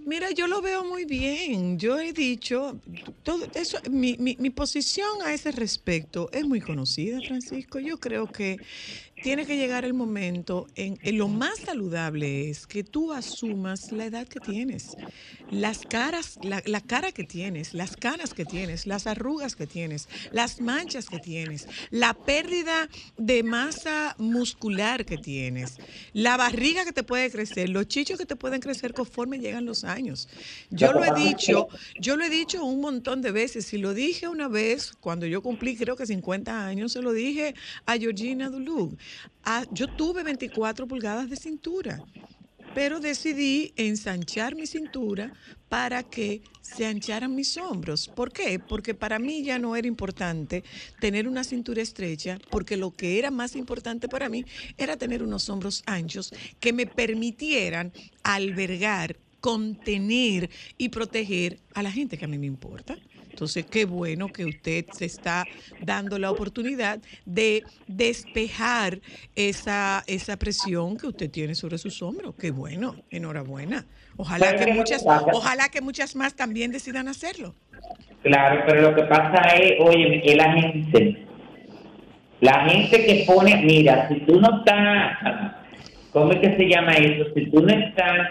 [0.04, 1.78] mira, yo lo veo muy bien.
[1.78, 2.78] Yo he dicho,
[3.22, 7.78] todo eso, mi, mi, mi posición a ese respecto es muy conocida, Francisco.
[7.78, 8.58] Yo creo que
[9.22, 14.06] tiene que llegar el momento en, en lo más saludable es que tú asumas la
[14.06, 14.96] edad que tienes,
[15.50, 20.08] las caras, la, la cara que tienes, las canas que tienes, las arrugas que tienes,
[20.32, 25.78] las manchas que tienes, la pérdida de masa muscular que tienes,
[26.12, 29.84] la barriga que te puede crecer, los chichos que te pueden crecer conforme llegan los
[29.84, 30.28] años.
[30.70, 34.26] Yo lo he dicho, yo lo he dicho un montón de veces y lo dije
[34.28, 37.54] una vez cuando yo cumplí creo que 50 años, se lo dije
[37.86, 38.98] a Georgina Duluth.
[39.44, 42.02] Ah, yo tuve 24 pulgadas de cintura
[42.74, 45.32] pero decidí ensanchar mi cintura
[45.68, 48.08] para que se ancharan mis hombros.
[48.08, 48.58] ¿Por qué?
[48.58, 50.64] Porque para mí ya no era importante
[50.98, 54.44] tener una cintura estrecha, porque lo que era más importante para mí
[54.78, 62.16] era tener unos hombros anchos que me permitieran albergar, contener y proteger a la gente
[62.16, 62.96] que a mí me importa.
[63.32, 65.46] Entonces, qué bueno que usted se está
[65.80, 69.00] dando la oportunidad de despejar
[69.34, 72.34] esa, esa presión que usted tiene sobre sus hombros.
[72.38, 73.86] Qué bueno, enhorabuena.
[74.16, 77.54] Ojalá que ¿qué muchas, ojalá que muchas más también decidan hacerlo.
[78.22, 81.26] Claro, pero lo que pasa es, oye, es la gente.
[82.40, 85.16] La gente que pone, mira, si tú no estás,
[86.12, 87.24] ¿cómo es que se llama eso?
[87.34, 88.28] Si tú no estás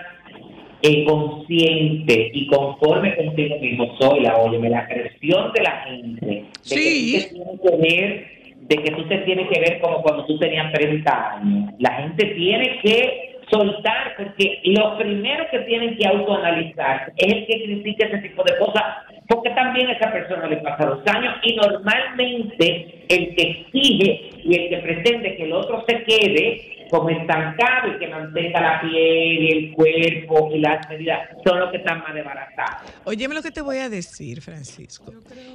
[0.84, 6.46] eh, consciente y conforme contigo mismo, soy la, oye, la presión de la gente, de
[6.62, 7.12] Sí.
[7.13, 8.28] que tú te tienes que ver,
[8.62, 11.74] de que tú te tienes que ver como cuando tú tenías 30 años.
[11.80, 17.63] La gente tiene que soltar, porque lo primero que tienen que autoanalizar es el que
[17.63, 18.84] critica ese tipo de cosas,
[19.28, 24.56] porque también a esa persona le pasa los años y normalmente el que exige y
[24.56, 28.93] el que pretende que el otro se quede como estancado y que mantenga la piel
[29.43, 32.91] y el cuerpo y las medidas son los que están más desbaratados.
[33.06, 35.13] Óyeme lo que te voy a decir, Francisco.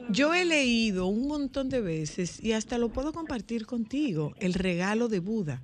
[0.09, 5.09] Yo he leído un montón de veces y hasta lo puedo compartir contigo, el regalo
[5.09, 5.61] de Buda.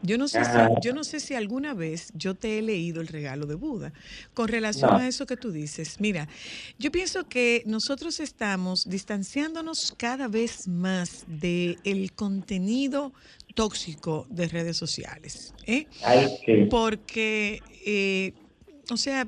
[0.00, 0.70] Yo no sé si, Ajá.
[0.80, 3.92] yo no sé si alguna vez yo te he leído el regalo de Buda
[4.32, 4.98] con relación No.
[4.98, 5.96] a eso que tú dices.
[5.98, 6.28] Mira,
[6.78, 13.12] yo pienso que nosotros estamos distanciándonos cada vez más del contenido
[13.62, 15.52] tóxico de redes sociales.
[15.66, 15.86] ¿eh?
[16.04, 16.52] Ay, sí.
[16.70, 18.32] Porque, eh,
[18.90, 19.26] o sea,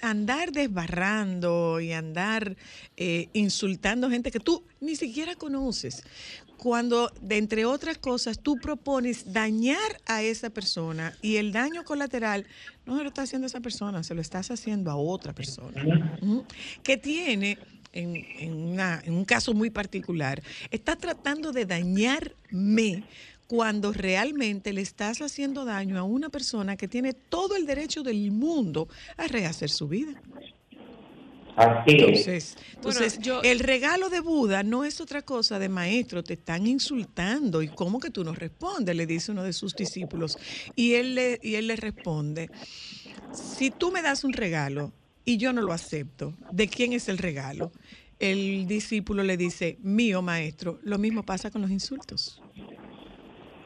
[0.00, 2.56] andar desbarrando y andar
[2.96, 6.02] eh, insultando gente que tú ni siquiera conoces,
[6.56, 12.46] cuando, de entre otras cosas, tú propones dañar a esa persona y el daño colateral
[12.86, 15.80] no se lo está haciendo esa persona, se lo estás haciendo a otra persona,
[16.82, 17.58] que tiene...
[17.94, 23.04] En, en una- en un caso muy particular, está tratando de dañarme
[23.52, 28.30] cuando realmente le estás haciendo daño a una persona que tiene todo el derecho del
[28.30, 28.88] mundo
[29.18, 30.14] a rehacer su vida.
[31.54, 31.96] Así es.
[32.00, 36.66] Entonces, entonces yo- el regalo de Buda no es otra cosa de maestro, te están
[36.66, 40.38] insultando y cómo que tú no respondes, le dice uno de sus discípulos.
[40.74, 42.48] Y él le, y él le responde,
[43.34, 44.94] si tú me das un regalo
[45.26, 47.70] y yo no lo acepto, ¿de quién es el regalo?
[48.18, 52.40] el discípulo le dice, mío maestro, lo mismo pasa con los insultos.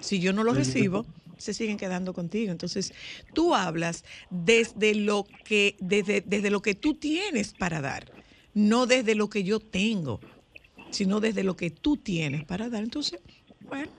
[0.01, 1.07] Si yo no los recibo,
[1.39, 2.51] se siguen quedando contigo.
[2.53, 2.93] Entonces,
[3.33, 8.13] tú hablas desde lo que, desde, desde lo que tú tienes para dar,
[8.55, 10.21] no desde lo que yo tengo,
[10.91, 12.83] sino desde lo que tú tienes para dar.
[12.83, 13.21] Entonces,
[13.69, 13.91] bueno,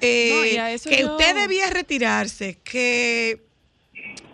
[0.00, 3.46] eh, No, que yo- usted debía retirarse, que,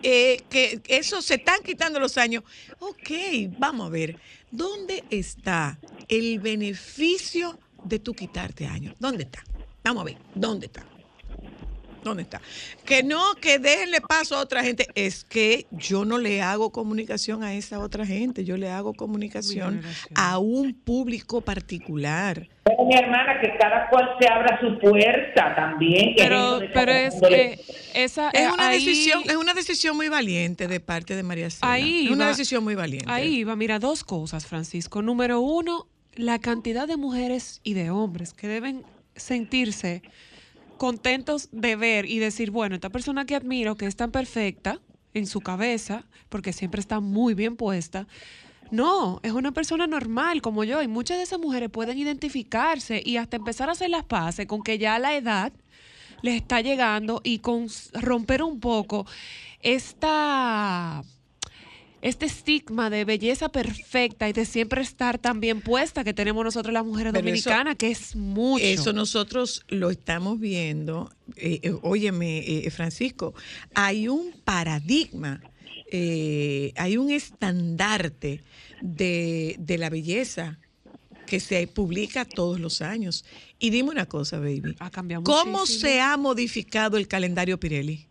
[0.03, 2.44] eh, que eso se están quitando los años.
[2.79, 3.11] Ok,
[3.59, 4.16] vamos a ver,
[4.51, 8.94] ¿dónde está el beneficio de tú quitarte años?
[8.99, 9.44] ¿Dónde está?
[9.85, 10.87] Vamos a ver, ¿dónde está?
[12.09, 12.40] ¿Dónde está?
[12.85, 14.87] Que no, que déjenle paso a otra gente.
[14.94, 19.83] Es que yo no le hago comunicación a esa otra gente, yo le hago comunicación
[20.14, 22.49] a un público particular.
[22.64, 26.14] Pero mi hermana, que cada cual se abra su puerta también.
[26.16, 27.61] Pero, pero es que
[27.94, 31.49] esa Es eh, una ahí- decisión, es una decisión muy valiente de parte de María
[31.51, 31.73] Cela.
[31.73, 33.11] Ahí es una va- decisión muy valiente.
[33.11, 35.01] Ahí va, mira, dos cosas, Francisco.
[35.03, 38.83] Número uno, la cantidad de mujeres y de hombres que deben
[39.16, 40.03] sentirse
[40.79, 44.81] contentos de ver y decir, bueno, esta persona que admiro, que es tan perfecta
[45.12, 48.07] en su cabeza, porque siempre está muy bien puesta,
[48.71, 50.83] no, es una persona normal como yo.
[50.83, 54.62] Y muchas de esas mujeres pueden identificarse y hasta empezar a hacer las paces con
[54.62, 55.53] que ya la edad
[56.23, 59.07] les está llegando y con romper un poco
[59.61, 61.03] esta
[62.00, 66.72] este estigma de belleza perfecta y de siempre estar tan bien puesta que tenemos nosotros
[66.72, 68.64] las mujeres Pero eso- dominicanas, que es mucho.
[68.64, 71.11] Eso nosotros lo estamos viendo.
[71.37, 73.34] Eh, eh, óyeme, eh, Francisco,
[73.74, 75.40] hay un paradigma,
[75.90, 78.42] eh, hay un estandarte
[78.80, 80.58] de, de la belleza
[81.26, 83.24] que se publica todos los años.
[83.58, 84.76] Y dime una cosa, baby.
[84.78, 85.80] Ha cambiado ¿Cómo muchísimo.
[85.80, 88.06] se ha modificado el calendario Pirelli?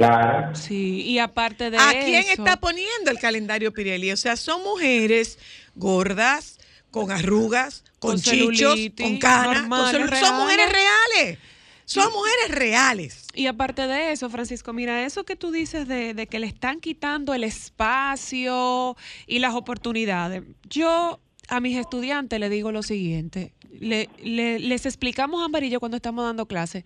[0.00, 0.56] Claro.
[0.56, 2.06] Sí, y aparte de ¿A eso...
[2.06, 4.10] quién está poniendo el calendario Pirelli?
[4.12, 5.38] O sea, son mujeres
[5.74, 6.58] gordas,
[6.90, 9.68] con arrugas, con, Con chichos, celulitis, con canas.
[9.68, 11.38] con son mujeres reales.
[11.84, 13.26] Son mujeres reales.
[13.34, 16.80] Y aparte de eso, Francisco, mira, eso que tú dices de, de que le están
[16.80, 20.44] quitando el espacio y las oportunidades.
[20.70, 23.52] Yo a mis estudiantes les digo lo siguiente.
[23.78, 26.84] Le- le- les explicamos Amber y yo cuando estamos dando clases.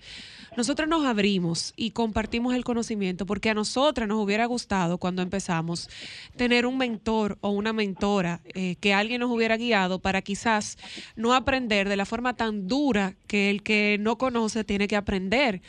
[0.56, 5.88] Nosotros nos abrimos y compartimos el conocimiento porque a nosotras nos hubiera gustado cuando empezamos
[6.36, 10.76] tener un mentor o una mentora eh, que alguien nos hubiera guiado para quizás
[11.16, 15.62] no aprender de la forma tan dura que el que no conoce tiene que aprender.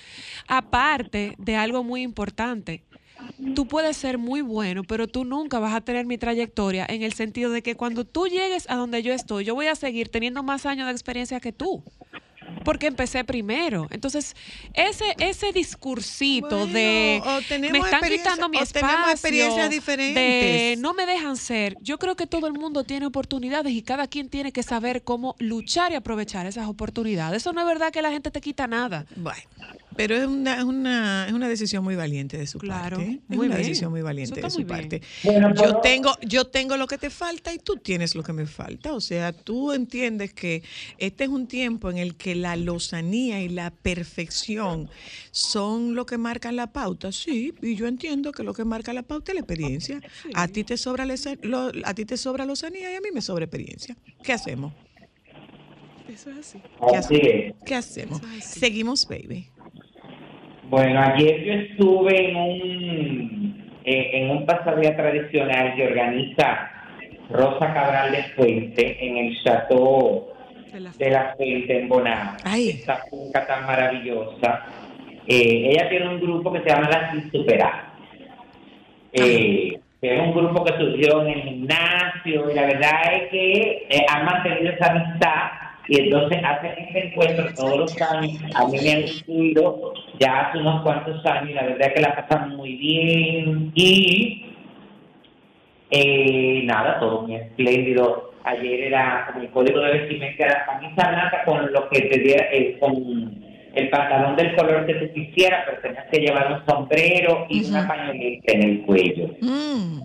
[0.48, 2.84] Aparte de algo muy importante,
[3.56, 7.14] tú puedes ser muy bueno, pero tú nunca vas a tener mi trayectoria en el
[7.14, 10.44] sentido de que cuando tú llegues a donde yo estoy, yo voy a seguir teniendo
[10.44, 11.84] más años de experiencia que tú.
[12.64, 13.88] Porque empecé primero.
[13.92, 14.36] Entonces,
[14.74, 17.22] ese, ese discursito Bueno, de
[17.72, 21.76] me están quitando mi espacio, de no me dejan ser.
[21.82, 25.36] Yo creo que todo el mundo tiene oportunidades y cada quien tiene que saber cómo
[25.40, 27.42] luchar y aprovechar esas oportunidades.
[27.42, 29.06] Eso no es verdad que la gente te quita nada.
[29.16, 29.42] Bueno,
[29.96, 33.22] pero es una, es una, es una decisión muy valiente de su Claro, parte.
[33.30, 33.68] Es muy una bien.
[33.68, 34.68] decisión muy valiente de su bien.
[34.68, 35.02] parte.
[35.24, 38.34] Bueno, yo pero- tengo, yo tengo lo que te falta y tú tienes lo que
[38.34, 38.94] me falta.
[38.94, 40.64] O sea, tú entiendes que
[40.98, 44.90] este es un tiempo en el que la lozanía y la perfección
[45.32, 47.12] son lo que marcan la pauta.
[47.12, 50.02] Sí, y yo entiendo que lo que marca la pauta es la experiencia.
[50.34, 53.46] A ti te sobra lo- a ti te sobra lozanía y a mí me sobra
[53.46, 53.96] experiencia.
[54.24, 54.74] ¿Qué hacemos?
[56.08, 56.60] Eso es así.
[56.90, 57.54] ¿Qué Así.
[57.66, 58.22] ¿Qué hacemos?
[58.22, 58.60] Eso es así.
[58.60, 59.50] Seguimos, baby.
[60.70, 66.72] Bueno, ayer yo estuve en un, eh, en un pasadía tradicional que organiza
[67.30, 70.28] Rosa Cabral de Fuente en el Chateau
[70.98, 72.36] De la- Fuente en Bonao.
[72.44, 72.70] Ay.
[72.72, 74.66] Esta finca tan maravillosa.
[75.28, 77.86] Eh, ella tiene un grupo que se llama Las Insuperables.
[79.14, 83.88] Eh, que es un grupo que surgió en el gimnasio y la verdad es que
[83.90, 85.52] eh, han mantenido esa amistad
[85.88, 88.42] y entonces hacen este encuentro todos los años.
[88.56, 92.02] A mí me han incluido ya hace unos cuantos años y la verdad es que
[92.02, 94.46] la pasan muy bien y
[95.92, 98.32] eh, nada, todo muy espléndido.
[98.44, 102.48] Ayer era como el código de vestimenta era camisa blanca con lo que te diera,
[102.52, 107.46] eh, con el pantalón del color que tú quisieras, pero tenías que llevar un sombrero
[107.50, 109.36] y una pañoleta en el cuello.
[109.42, 110.02] Mm.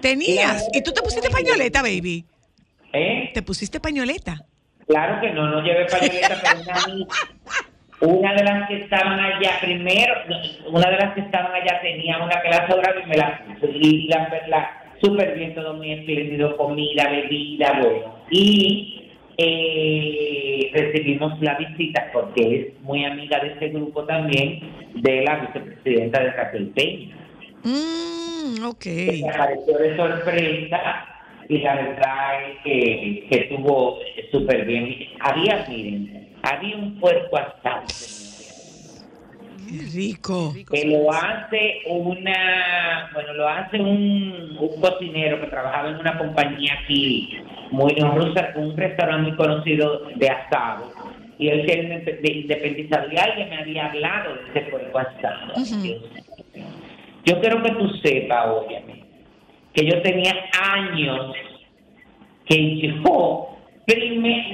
[0.00, 0.68] Tenías.
[0.72, 2.24] ¿Y tú te pusiste pañoleta, baby?
[2.92, 3.30] ¿Eh?
[3.34, 4.46] ¿Te pusiste pañoleta?
[4.90, 6.60] Claro que no, no llevé pañoleta, pero
[8.02, 10.14] una, una de las que estaban allá, primero,
[10.66, 13.40] una de las que estaban allá tenía una la sobraba y me la.
[13.62, 18.16] Y la, la súper bien, todo muy espléndido, comida, bebida, bueno.
[18.30, 24.58] Y eh, recibimos la visita, porque es muy amiga de ese grupo también,
[24.94, 27.16] de la vicepresidenta de Raquel Peña.
[27.62, 28.82] Mm, ok.
[28.82, 31.09] que apareció de sorpresa
[31.50, 33.98] y la verdad es que, que estuvo
[34.30, 34.96] súper bien.
[35.18, 37.82] Había, miren, había un puerco asado.
[39.68, 40.54] Qué rico.
[40.70, 46.78] que lo hace una, bueno, lo hace un, un cocinero que trabajaba en una compañía
[46.84, 47.38] aquí,
[47.72, 50.92] muy en rusa, un restaurante muy conocido de asado.
[51.36, 55.52] Y él se independizado y alguien me había hablado de ese puerco asado.
[55.56, 55.98] Dios mío.
[57.24, 58.99] Yo quiero que tú sepas, obviamente,
[59.72, 61.32] que yo tenía años
[62.46, 63.46] que yo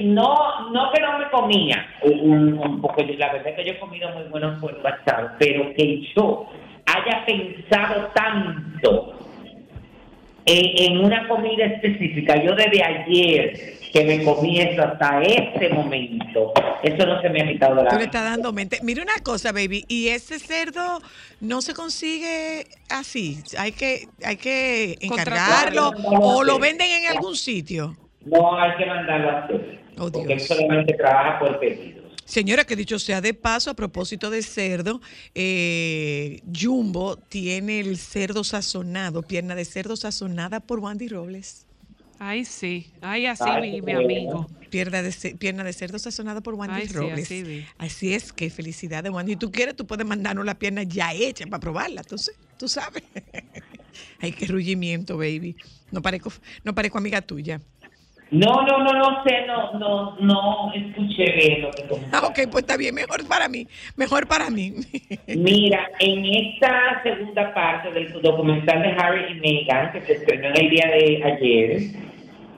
[0.03, 1.87] no no que no me comía.
[2.01, 6.01] Un, poco la verdad es que yo he comido muy buenos puerco asado pero que
[6.15, 6.47] yo
[6.85, 9.13] haya pensado tanto
[10.47, 16.53] en, en una comida específica yo desde ayer que me comí eso hasta este momento
[16.83, 18.79] eso no se me ha quitado la Tú le estás dando mente.
[18.83, 19.83] Mira una cosa, baby.
[19.87, 21.01] Y ese cerdo
[21.41, 23.39] no se consigue así.
[23.57, 27.95] Hay que, hay que encargarlo o lo venden en algún sitio.
[28.25, 30.47] no hay que mandarlo a hacer Oh, porque él Dios.
[30.47, 31.96] solamente trabaja por pedidos
[32.27, 34.99] Señora, que dicho sea de paso, a propósito de cerdo,
[35.33, 41.65] eh, Jumbo tiene el cerdo sazonado, pierna de cerdo sazonada por Wandy Robles.
[42.19, 42.87] Ay, sí.
[42.99, 44.49] Ay, así Ay, vi, mi amigo.
[44.69, 47.31] Pierna de, ce- pierna de cerdo sazonada por Wandy Ay, sí, Robles.
[47.77, 49.33] así es que felicidades, Wandy.
[49.33, 52.03] Si tú quieres, tú puedes mandarnos la pierna ya hecha para probarla.
[52.03, 53.03] Tú, sé- tú sabes.
[54.19, 55.55] Ay, qué rullimiento, baby.
[55.91, 56.33] No parezco,
[56.65, 57.61] no parezco amiga tuya.
[58.31, 62.27] No no no no sé no no no escuché bien lo que Ah, comentaste.
[62.43, 62.93] ok, pues está bien.
[62.95, 63.67] Mejor para mí.
[63.95, 64.73] Mejor para mí.
[65.27, 70.57] Mira, en esta segunda parte del documental de Harry y Meghan, que se estrenó en
[70.57, 71.81] el día de ayer,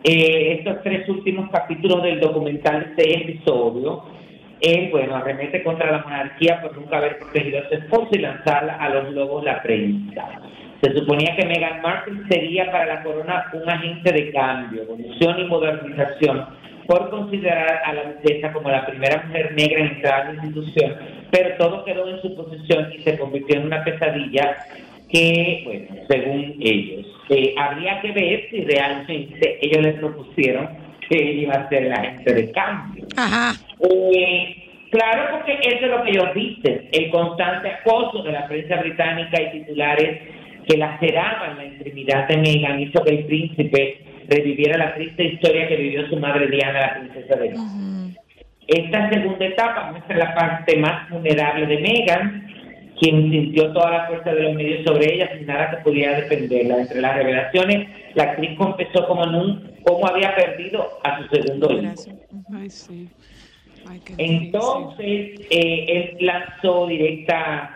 [0.03, 3.99] eh, estos tres últimos capítulos del documental de seis episodios,
[4.61, 8.75] él, bueno, arremete contra la monarquía por nunca haber protegido a su esposo y lanzarla
[8.75, 10.25] a los lobos la prensa.
[10.81, 15.43] Se suponía que Meghan Markle sería para la corona un agente de cambio, evolución y
[15.45, 16.45] modernización,
[16.87, 20.95] por considerar a la duquesa como la primera mujer negra en entrar a la institución,
[21.31, 24.57] pero todo quedó en su posición y se convirtió en una pesadilla
[25.09, 30.69] que, bueno, según ellos, eh, habría que ver si realmente ellos les propusieron
[31.09, 33.05] que él iba a ser el agente de cambio.
[33.17, 33.53] Ajá.
[33.81, 38.75] Eh, claro, porque eso es lo que ellos dicen, el constante acoso de la prensa
[38.77, 40.19] británica y titulares
[40.67, 45.75] que laceraban la intimidad de Meghan hizo que el príncipe reviviera la triste historia que
[45.75, 47.49] vivió su madre Diana, la princesa de.
[47.49, 48.13] Ujú.
[48.67, 52.47] Esta segunda etapa muestra la parte más vulnerable de Meghan,
[52.99, 56.81] quien sintió toda la fuerza de los medios sobre ella sin nada que pudiera defenderla.
[56.81, 61.93] Entre las revelaciones, la actriz confesó como, nun- cómo había perdido a su segundo hijo.
[62.53, 63.07] Ay, sí.
[63.87, 64.01] Ay.
[64.17, 67.69] Entonces, eh, él lanzó directas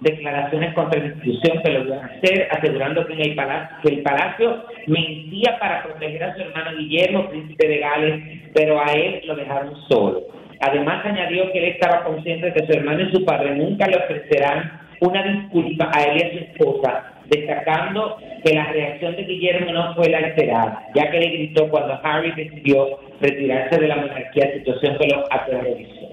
[0.00, 3.88] declaraciones contra la institución que lo iban a hacer, asegurando que, en el palacio, que
[3.90, 9.20] el palacio mentía para proteger a su hermano Guillermo, príncipe de Gales, pero a él
[9.26, 10.22] lo dejaron solo.
[10.62, 13.96] Además, añadió que él estaba consciente de que su hermano y su padre nunca le
[13.96, 19.72] ofrecerán una disculpa a él y a su esposa, destacando que la reacción de Guillermo
[19.72, 24.52] no fue la esperada, ya que le gritó cuando Harry decidió retirarse de la monarquía,
[24.52, 26.08] situación que lo aterrorizó.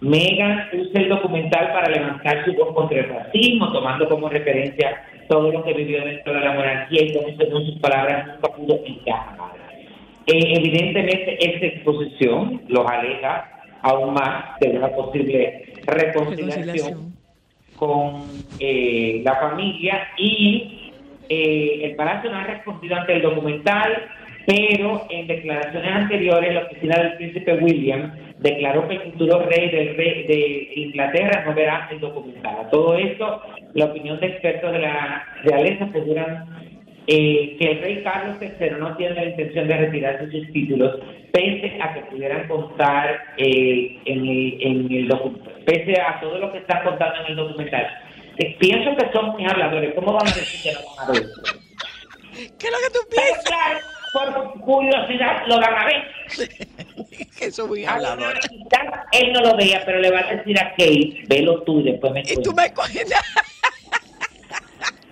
[0.00, 5.52] Meghan usa el documental para levantar su voz contra el racismo, tomando como referencia todo
[5.52, 9.52] lo que vivió dentro de la monarquía y según sus palabras nunca pudo encajar.
[10.26, 13.50] Eh, evidentemente esta exposición los aleja
[13.84, 17.14] aún más de una posible reconciliación Reconciliación.
[17.76, 18.22] con
[18.58, 20.92] eh, la familia y
[21.28, 23.92] eh, el Palacio no ha respondido ante el documental,
[24.46, 29.96] pero en declaraciones anteriores la oficina del príncipe William declaró que el futuro rey del
[29.96, 32.56] rey de Inglaterra no verá el documental.
[32.60, 33.42] A todo esto,
[33.74, 36.73] la opinión de expertos de la realeza aseguran
[37.06, 41.00] eh, que el rey Carlos III no tiene la intención de retirarse sus títulos,
[41.32, 45.08] pese a que pudieran contar eh, en el, en el
[45.66, 47.86] pese a todo lo que está contando en el documental.
[48.38, 51.30] Eh, pienso que son mis habladores, ¿cómo van a decir que no van a ver?
[52.58, 53.94] ¿Qué es lo que tú piensas?
[54.12, 56.04] claro, por curiosidad lo van a ver.
[57.38, 57.94] Que soy muy quizás
[59.12, 62.12] él no lo vea, pero le va a decir a Kate, velo tú y después
[62.12, 63.22] me Y tú me cuentas.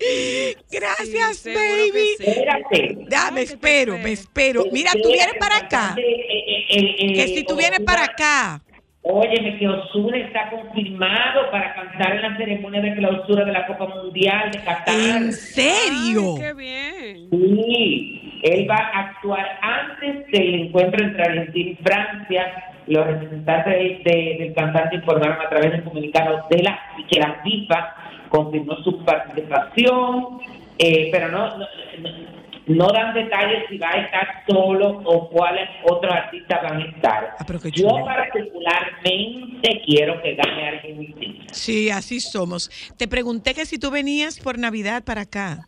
[0.71, 2.07] Gracias, Sí, baby.
[2.19, 2.25] sí.
[2.27, 2.99] Espérate.
[3.09, 4.65] Ya, me espero, me espero.
[4.73, 5.95] Mira, tú vienes para acá.
[5.97, 8.61] Que si tú vienes para acá.
[9.05, 13.89] Óyeme, que Osuna está confirmado para cantar en la ceremonia de clausura de la Copa
[13.89, 14.95] Mundial de Qatar.
[14.95, 16.35] ¿En serio?
[16.37, 17.29] Ay, qué bien.
[17.31, 22.65] Sí, él va a actuar antes del encuentro entre Argentina y Francia.
[22.87, 26.79] Los representantes de- de- del cantante informaron a través del comunicado de la
[27.11, 27.95] que la FIFA
[28.33, 30.41] confirmó su participación,
[30.79, 31.67] eh, pero no, no-
[32.67, 37.37] no- dan detalles si va a estar solo o cuáles otros artistas van a estar.
[37.39, 41.45] Ah, Yo particularmente quiero que gane Argentina.
[41.53, 42.71] Sí, así somos.
[42.97, 45.67] Te pregunté que si tú venías por Navidad para acá.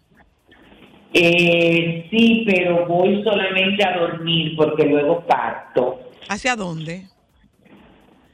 [1.12, 7.06] Eh, sí, pero voy solamente a dormir porque luego parto ¿Hacia dónde?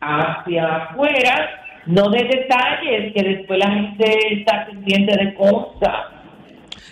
[0.01, 1.57] hacia afuera.
[1.91, 6.13] No de detalles, que después la gente está pendiente de cosas.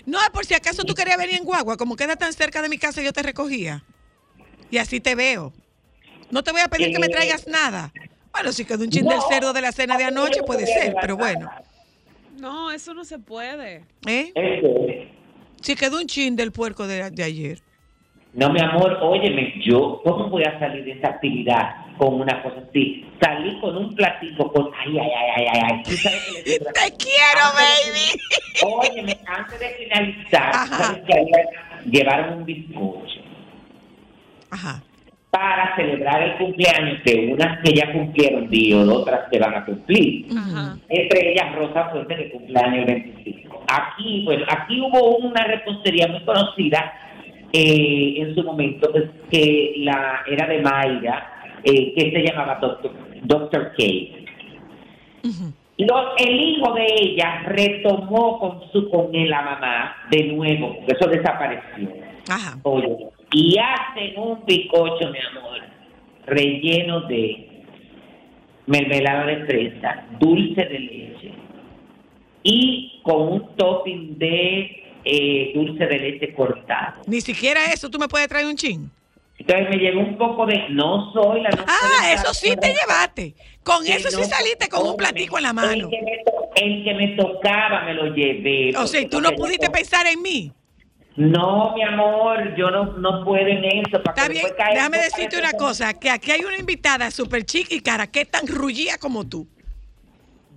[0.06, 2.78] No, por si acaso tú querías venir en guagua, como queda tan cerca de mi
[2.78, 3.84] casa, yo te recogía.
[4.70, 5.52] Y así te veo.
[6.30, 7.92] No te voy a pedir que me Eh, traigas nada.
[8.32, 11.16] Bueno, si quedó un chin del cerdo de la cena de anoche, puede ser, pero
[11.16, 11.50] bueno.
[12.38, 13.84] No, eso no se puede.
[14.06, 14.32] ¿Eh?
[14.34, 14.68] Eso.
[15.60, 17.60] Si quedó un chin del puerco de, de ayer.
[18.34, 22.56] No, mi amor, óyeme, yo, ¿cómo voy a salir de esta actividad con una cosa
[22.68, 23.04] así?
[23.20, 25.82] Salí con un platito con, ay, ay, ay, ay, ay.
[25.82, 26.66] ¿Tú sabes le digo?
[26.66, 28.76] ¡Te quiero, baby!
[28.80, 30.52] Óyeme, antes de finalizar.
[30.68, 33.20] ¿sabes que llevaron un bizcocho
[34.50, 34.82] Ajá.
[35.30, 39.64] para celebrar el cumpleaños de unas que ya cumplieron día y otras que van a
[39.64, 40.26] cumplir.
[40.36, 40.76] Ajá.
[40.90, 43.64] Entre ellas Rosa Fuente de cumpleaños el 25.
[43.68, 46.92] Aquí, bueno, aquí hubo una repostería muy conocida
[47.52, 52.92] eh, en su momento pues, que la era de Mayra, eh, que se llamaba Doctor,
[53.22, 53.72] Doctor.
[55.78, 61.08] Lo- el hijo de ella retomó con su con la mamá de nuevo, porque eso
[61.08, 61.88] desapareció.
[62.28, 62.58] Ajá.
[62.64, 62.96] Oye,
[63.32, 65.60] y hacen un picocho, mi amor,
[66.26, 67.46] relleno de
[68.66, 71.32] mermelada de fresa, dulce de leche
[72.42, 77.02] y con un topping de eh, dulce de leche cortado.
[77.06, 78.90] Ni siquiera eso tú me puedes traer un chin.
[79.38, 83.34] Entonces me llevó un poco de no soy la Ah, eso sí te llevaste.
[83.62, 85.70] Con eso sí no, saliste con un platico en la mano.
[85.72, 88.76] El que, me, to- el que me tocaba me lo llevé.
[88.76, 90.52] O sea, tú no yo- pudiste pensar en mí.
[91.16, 94.02] No, mi amor, yo no, no puedo en eso.
[94.02, 97.74] para Está que bien, déjame decirte una cosa, que aquí hay una invitada súper chica
[97.74, 99.48] y cara que es tan rullía como tú.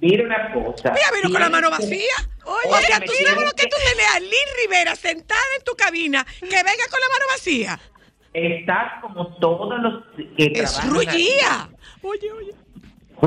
[0.02, 0.90] Mira una cosa.
[0.90, 2.16] Ella vino con la mano vacía.
[2.44, 5.64] Oye, Oye, o sea, tú sabes lo que tú tienes a Liz Rivera sentada en
[5.64, 7.80] tu cabina, que venga con la mano vacía.
[8.34, 10.04] Estás como todos los
[10.38, 11.70] que Es trabajan rullía.
[12.02, 12.52] Oye, oye.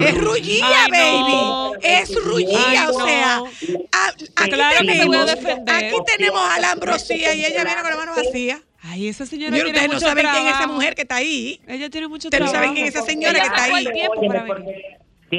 [0.00, 1.70] Es rullía, no.
[1.72, 1.78] baby.
[1.82, 3.36] Es rullía, o sea.
[3.38, 3.44] no.
[3.92, 8.12] a- aquí, Claro tenemos, aquí tenemos a la ambrosía y ella viene con la mano
[8.16, 8.60] vacía.
[8.82, 11.14] Ay, esa señora Señor, tiene ustedes no mucho saben quién es esa mujer que está
[11.16, 11.60] ahí.
[11.68, 12.64] Ella tiene mucho Ustedes no trabajo.
[12.64, 13.92] saben quién es esa señora Ella que está ahí.
[13.92, 14.84] tiempo Óyeme, para venir.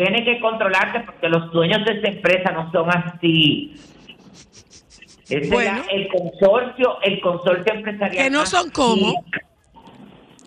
[0.03, 3.73] Tiene que controlarte porque los dueños de esa empresa no son así.
[5.23, 5.83] Ese es Bueno.
[5.85, 8.23] la- el consorcio, el consorcio empresarial.
[8.25, 9.23] Que no son como.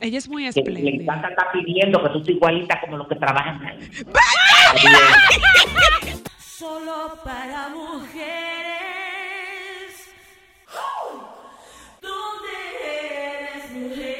[0.00, 1.02] Ella es muy espléndida.
[1.02, 3.78] encanta estar pidiendo que tú seas igualita como los que trabajan ahí.
[6.38, 8.18] Solo para mujeres.
[12.02, 12.54] ¿Dónde
[12.92, 14.17] eres mujer?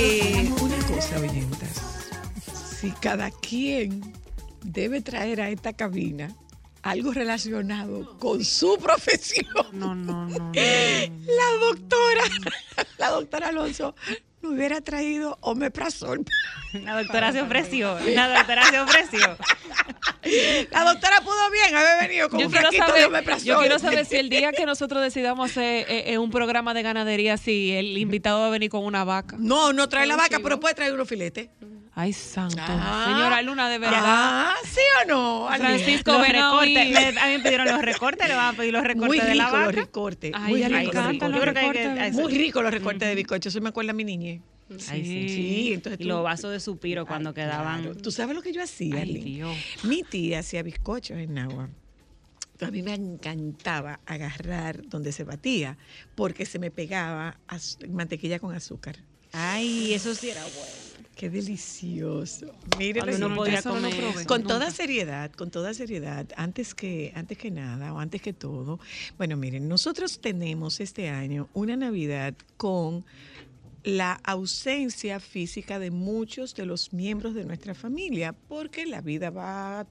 [0.00, 2.06] Eh, una cosa, oyentas.
[2.54, 4.00] Si cada quien
[4.62, 6.32] debe traer a esta cabina
[6.82, 9.48] algo relacionado con su profesión.
[9.72, 10.38] No, no, no.
[10.38, 10.52] no.
[10.54, 12.22] La doctora,
[12.98, 13.96] la doctora Alonso,
[14.42, 16.24] no hubiera traído omeprazol.
[16.72, 17.98] La doctora se ofreció.
[18.14, 19.20] La doctora se ofreció.
[20.70, 23.44] La doctora pudo bien haber venido con Yo un quiero, de saber, omeprazol.
[23.46, 26.82] yo quiero saber si el día que nosotros decidamos hacer eh, eh, un programa de
[26.82, 29.36] ganadería, si el invitado va a venir con una vaca.
[29.38, 31.48] No, no trae la vaca, pero puede traer unos filetes.
[32.00, 32.56] Ay, santo.
[32.60, 33.06] Ah.
[33.08, 34.00] Señora Luna, de verdad.
[34.04, 35.48] Ah, ¿sí o no?
[35.56, 36.96] Francisco, Los recortes.
[37.16, 39.46] a mí me pidieron los recortes, le van a pedir los recortes Muy de la
[39.46, 39.80] rico los vaca.
[39.80, 40.32] recortes.
[40.32, 41.34] Ay, muy rico los recortes.
[41.34, 42.12] Yo creo que hay que- recortes.
[42.12, 44.40] eso- Muy rico los recortes de bizcocho, eso me acuerda a mi niñez.
[44.90, 45.28] Ay, sí.
[45.28, 47.82] Sí, entonces Y tú- los vasos de supiro cuando quedaban.
[47.82, 47.96] Claro.
[47.96, 49.14] ¿Tú sabes lo que yo hacía, Ay?
[49.18, 49.56] Dios.
[49.82, 51.68] Mi tía hacía bizcochos en agua.
[52.60, 55.76] A mí me encantaba agarrar donde se batía
[56.14, 57.38] porque se me pegaba
[57.88, 58.96] mantequilla con azúcar.
[59.32, 60.87] Ay, eso sí era bueno.
[61.18, 62.46] Qué delicioso.
[62.78, 64.24] Mire, Cuando uno no, podía no comer.
[64.24, 64.54] con Nunca.
[64.54, 68.78] toda seriedad, con toda seriedad, antes que, antes que nada o antes que todo,
[69.16, 73.04] bueno, miren, nosotros tenemos este año una Navidad con
[73.82, 79.88] la ausencia física de muchos de los miembros de nuestra familia, porque la vida va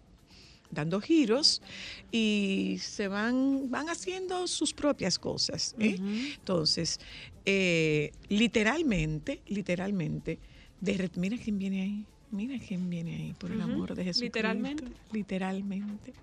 [0.72, 1.62] dando giros
[2.10, 5.76] y se van, van haciendo sus propias cosas.
[5.78, 5.98] ¿eh?
[6.38, 7.02] Entonces,
[7.44, 10.40] eh, literalmente, literalmente,
[10.82, 12.06] de mira quién viene ahí.
[12.30, 14.22] Mira quién viene ahí, por el amor de Jesús.
[14.22, 14.84] literalmente.
[15.14, 16.14] Literalmente.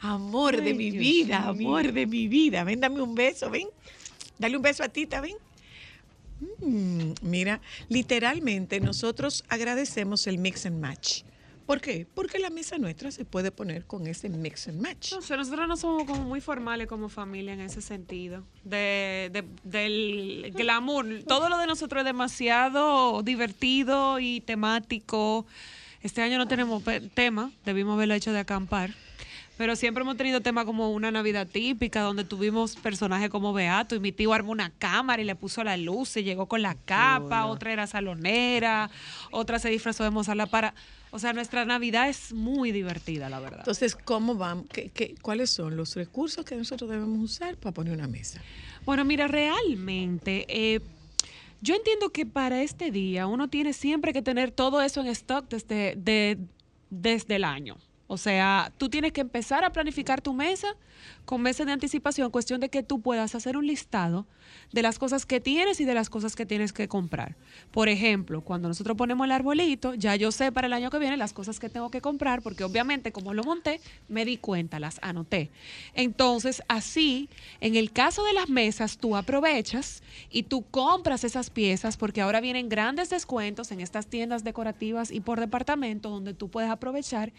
[0.00, 1.92] Amor de mi Dios vida, amor mío.
[1.92, 2.64] de mi vida.
[2.64, 3.68] Ven, dame un beso, ven.
[4.38, 5.36] Dale un beso a Tita, ven.
[6.60, 11.22] Mm, mira, literalmente nosotros agradecemos el mix and match.
[11.72, 12.06] ¿Por qué?
[12.14, 15.10] Porque la mesa nuestra se puede poner con ese mix and match.
[15.12, 18.44] No sé, nosotros no somos como muy formales como familia en ese sentido.
[18.62, 21.06] De, de- del glamour.
[21.26, 25.46] Todo lo de nosotros es demasiado divertido y temático.
[26.02, 26.82] Este año no tenemos
[27.14, 28.90] tema, debimos haberlo hecho de acampar.
[29.56, 34.00] Pero siempre hemos tenido temas como una Navidad típica, donde tuvimos personajes como Beato, y
[34.00, 37.46] mi tío armó una cámara y le puso la luz, y llegó con la capa,
[37.46, 38.90] otra era salonera,
[39.30, 40.74] otra se disfrazó de Mozart La para.
[41.14, 43.58] O sea, nuestra Navidad es muy divertida, la verdad.
[43.60, 44.64] Entonces, ¿cómo van?
[44.64, 48.40] ¿Qué, qué- cuáles son los recursos que nosotros debemos usar para poner una mesa?
[48.86, 50.80] Bueno, mira, realmente, eh,
[51.60, 55.48] yo entiendo que para este día uno tiene siempre que tener todo eso en stock
[55.50, 56.38] desde, de-
[56.88, 57.76] desde el año.
[58.12, 60.76] O sea, tú tienes que empezar a planificar tu mesa
[61.24, 64.26] con meses de anticipación, cuestión de que tú puedas hacer un listado
[64.70, 67.36] de las cosas que tienes y de las cosas que tienes que comprar.
[67.70, 71.16] Por ejemplo, cuando nosotros ponemos el arbolito, ya yo sé para el año que viene
[71.16, 74.98] las cosas que tengo que comprar, porque obviamente como lo monté, me di cuenta, las
[75.00, 75.50] anoté.
[75.94, 77.30] Entonces, así,
[77.62, 82.42] en el caso de las mesas, tú aprovechas y tú compras esas piezas, porque ahora
[82.42, 87.32] vienen grandes descuentos en estas tiendas decorativas y por departamento, donde tú puedes aprovechar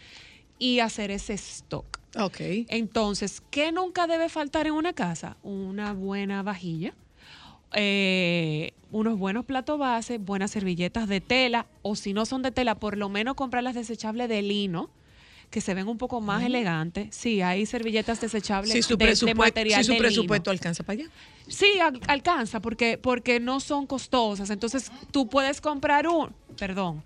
[0.58, 1.98] y hacer ese stock.
[2.16, 2.40] Ok.
[2.68, 5.36] Entonces, ¿qué nunca debe faltar en una casa?
[5.42, 6.94] Una buena vajilla,
[7.72, 12.76] eh, unos buenos platos base, buenas servilletas de tela, o si no son de tela,
[12.76, 14.90] por lo menos comprar las desechables de lino,
[15.50, 17.14] que se ven un poco más elegantes.
[17.14, 20.08] Sí, hay servilletas desechables Si su, de- material si su de lino.
[20.08, 21.10] presupuesto alcanza para allá.
[21.48, 24.50] Sí, al- alcanza, porque, porque no son costosas.
[24.50, 27.02] Entonces, tú puedes comprar un, perdón,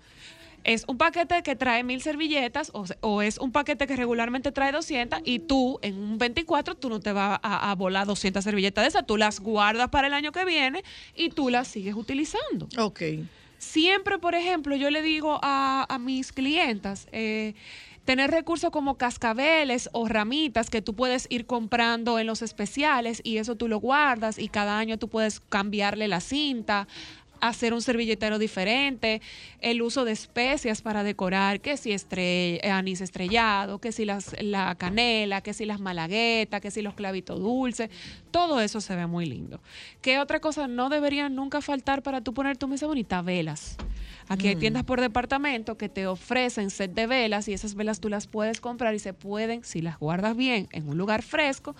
[0.63, 4.71] es un paquete que trae mil servilletas o, o es un paquete que regularmente trae
[4.71, 8.83] 200 y tú en un 24 tú no te vas a, a volar 200 servilletas
[8.83, 10.83] de esas, tú las guardas para el año que viene
[11.15, 12.67] y tú las sigues utilizando.
[12.77, 13.01] Ok.
[13.57, 17.55] Siempre, por ejemplo, yo le digo a, a mis clientas, eh,
[18.09, 23.37] tener recursos como cascabeles o ramitas que tú puedes ir comprando en los especiales y
[23.37, 26.87] eso tú lo guardas y cada año tú puedes cambiarle la cinta
[27.41, 29.21] hacer un servilletero diferente,
[29.61, 34.75] el uso de especias para decorar, que si eh, anís estrellado, que si las, la
[34.75, 37.89] canela, que si las malaguetas, que si los clavitos dulces,
[38.31, 39.61] todo eso se ve muy lindo.
[40.01, 43.21] ¿Qué otra cosa no debería nunca faltar para tú poner tu mesa bonita?
[43.21, 43.77] Velas.
[44.29, 44.59] Aquí hay Mm.
[44.59, 48.61] tiendas por departamento que te ofrecen set de velas y esas velas tú las puedes
[48.61, 51.75] comprar y se pueden, si las guardas bien en un lugar fresco,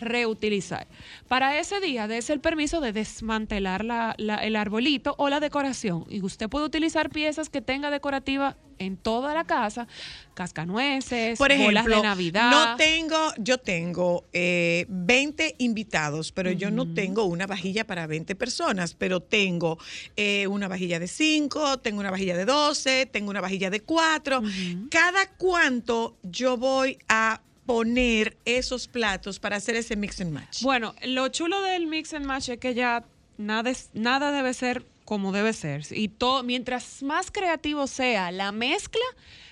[0.00, 0.86] reutilizar.
[1.28, 6.04] Para ese día, des el permiso de desmantelar la- la- el arbolito o la decoración.
[6.10, 9.86] Y usted puede utilizar piezas que tenga decorativa en toda la casa,
[10.34, 12.50] cascanueces, Por ejemplo, bolas de Navidad.
[12.50, 18.34] no tengo, yo tengo eh, 20 invitados, pero yo no tengo una vajilla para 20
[18.34, 19.78] personas, pero tengo
[20.16, 24.42] eh, una vajilla de 5, tengo una vajilla de 12, tengo una vajilla de 4.
[24.90, 30.62] ¿Cada cuánto yo voy a poner esos platos para hacer ese mix and match?
[30.62, 33.04] Bueno, lo chulo del mix and match es que ya
[33.38, 35.82] nada, es- nada debe ser como debe ser.
[35.90, 39.02] Y todo, mientras más creativo sea la mezcla,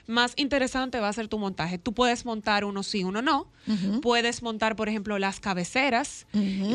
[0.06, 1.78] más interesante va a ser tu montaje.
[1.78, 3.46] Tú puedes montar uno sí, uno no.
[4.00, 6.26] Puedes montar, por ejemplo, las cabeceras.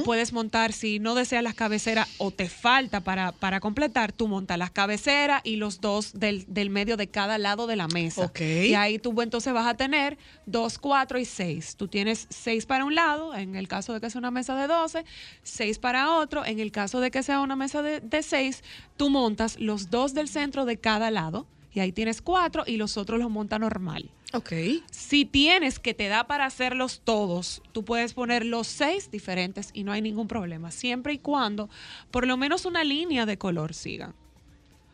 [0.05, 4.57] Puedes montar, si no deseas las cabeceras o te falta para, para completar, tú montas
[4.57, 8.25] las cabeceras y los dos del, del medio de cada lado de la mesa.
[8.25, 8.39] Ok.
[8.39, 11.75] Y ahí tú entonces vas a tener dos, cuatro y seis.
[11.75, 14.67] Tú tienes seis para un lado, en el caso de que sea una mesa de
[14.67, 15.03] 12,
[15.43, 16.45] seis para otro.
[16.45, 18.63] En el caso de que sea una mesa de, de seis,
[18.95, 21.45] tú montas los dos del centro de cada lado.
[21.77, 24.09] Y ahí tienes cuatro y los otros los monta normal.
[24.33, 24.51] Ok.
[24.89, 29.83] Si tienes que te da para hacerlos todos, tú puedes poner los seis diferentes y
[29.83, 31.69] no hay ningún problema, siempre y cuando
[32.09, 34.15] por lo menos una línea de color siga.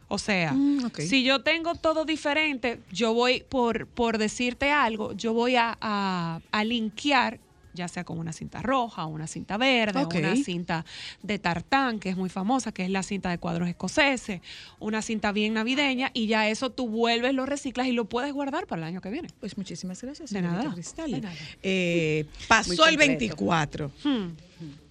[0.10, 5.32] O sea, Mm, si yo tengo todo diferente, yo voy, por, por decirte algo, yo
[5.32, 7.40] voy a, a, a linkear,
[7.74, 10.86] ya sea con una cinta roja, una cinta verde, una cinta
[11.22, 14.42] de tartán, que es muy famosa, que es la cinta de cuadros escoceses,
[14.80, 18.68] una cinta bien navideña, y ya eso tú vuelves, lo reciclas y lo puedes guardar
[18.68, 19.30] para el año que viene.
[19.40, 21.12] Pues muchísimas gracias, De nada, Cristal.
[21.12, 21.36] de nada.
[21.62, 22.98] Eh, pasó el completo.
[23.00, 24.28] 24, Hmm.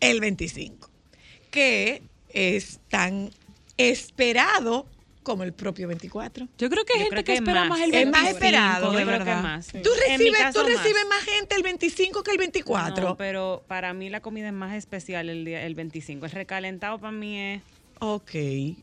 [0.01, 0.91] el 25,
[1.51, 3.31] que es tan
[3.77, 4.87] esperado
[5.23, 6.49] como el propio 24.
[6.59, 7.69] Yo creo que hay gente que, que espera más.
[7.71, 9.43] más el Es más 25, esperado, de creo que verdad.
[9.43, 9.67] más.
[9.69, 11.19] ¿Tú recibes, tú recibes más.
[11.19, 13.09] más gente el 25 que el 24?
[13.11, 16.27] No, pero para mí la comida es más especial el día el 25.
[16.27, 17.63] El recalentado para mí es
[18.01, 18.31] Ok.
[18.35, 18.77] ahí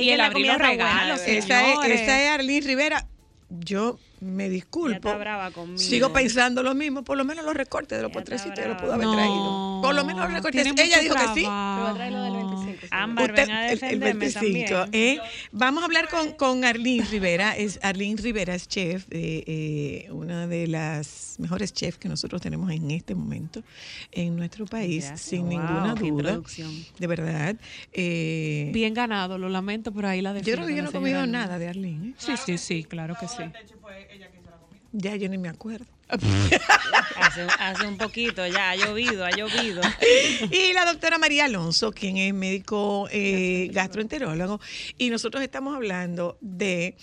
[0.00, 1.36] Y el abrir los regalos, verdad.
[1.36, 3.06] Esa es, esa es Arlene Rivera.
[3.50, 4.88] Yo me disculpo.
[4.88, 5.78] Ella está brava conmigo.
[5.78, 7.02] Sigo pensando lo mismo.
[7.02, 9.80] Por lo menos los recortes de los está yo los pudo haber No, traído.
[9.82, 10.62] Por lo menos los recortes.
[10.62, 11.30] tiene Ella dijo que sí.
[11.34, 12.80] Pero va a traer lo del 25.
[12.82, 12.86] sí.
[12.90, 15.18] Ámbar, Usted- ven a el- el, defenderme 25, también.
[15.18, 15.20] ¿eh?
[15.52, 17.56] Vamos a hablar con, con Arlene Rivera.
[17.56, 22.70] Es, Arlene Rivera es chef, eh, eh, una de las mejores chefs que nosotros tenemos
[22.70, 23.62] en este momento
[24.12, 25.20] en nuestro país, Gracias.
[25.28, 26.40] sin Wow, ninguna duda.
[26.98, 27.56] De verdad.
[27.92, 30.62] Eh, Bien ganado, lo lamento, pero ahí la yo defiendo.
[30.62, 32.10] creo que yo no he comido nada de Arlene.
[32.10, 32.14] ¿eh?
[32.18, 33.42] Sí, sí, sí, claro que sí.
[34.92, 35.86] Ya yo ni me acuerdo.
[37.16, 39.80] Hace, hace un poquito ya, ha llovido, ha llovido.
[40.50, 44.60] Y la doctora María Alonso, quien es médico eh, gastroenterólogo,
[44.98, 46.96] y nosotros estamos hablando de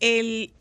[0.00, 0.52] el,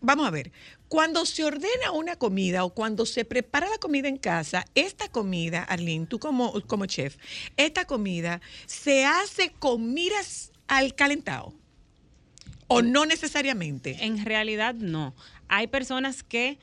[0.00, 0.50] vamos a ver,
[0.88, 5.62] cuando se ordena una comida o cuando se prepara la comida en casa, esta comida,
[5.62, 7.16] Arlene, tú como, como chef,
[7.56, 11.54] esta comida se hace con miras al calentado.
[12.72, 13.96] O no necesariamente.
[14.04, 15.14] En realidad no.
[15.48, 16.58] Hay personas que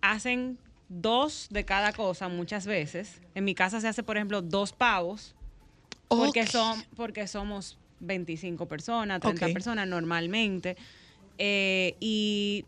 [0.00, 0.58] hacen
[0.88, 3.20] dos de cada cosa muchas veces.
[3.34, 5.34] En mi casa se hace, por ejemplo, dos pavos
[6.08, 9.52] porque son porque somos 25 personas, 30 Ok.
[9.52, 10.76] personas normalmente.
[11.38, 12.64] Eh, y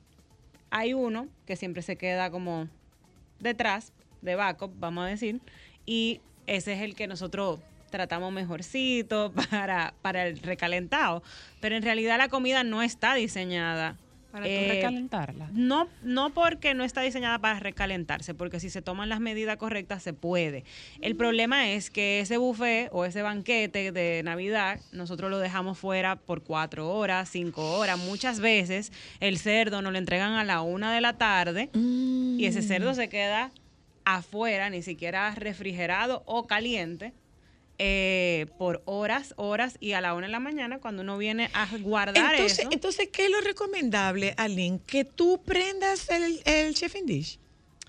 [0.71, 2.69] hay uno que siempre se queda como
[3.41, 3.93] detrás,
[4.23, 5.41] de backup, vamos a decir,
[5.85, 7.61] y ese es el que nosotros
[7.95, 11.23] tratamos mejorcito para, para el recalentado.
[11.61, 13.97] Pero en realidad la comida no está diseñada.
[14.33, 15.49] Para eh, recalentarla.
[15.53, 20.03] no, no porque no está diseñada para recalentarse, porque si se toman las medidas correctas
[20.03, 20.65] se puede.
[21.01, 26.17] El problema es que ese buffet o ese banquete de Navidad, nosotros lo dejamos fuera
[26.17, 27.97] por cuatro horas, cinco horas.
[27.97, 28.91] Muchas veces
[29.21, 33.09] el cerdo nos lo entregan a la una de la tarde y ese cerdo se
[33.09, 33.53] queda
[34.05, 37.13] afuera, ni siquiera refrigerado o caliente.
[37.79, 41.67] Eh, por horas, horas y a la una de la mañana cuando uno viene a
[41.81, 42.69] guardar Entonces, eso.
[42.71, 44.81] entonces, ¿qué es lo recomendable, Arlene?
[44.87, 47.39] Que tú prendas el, el chefing dish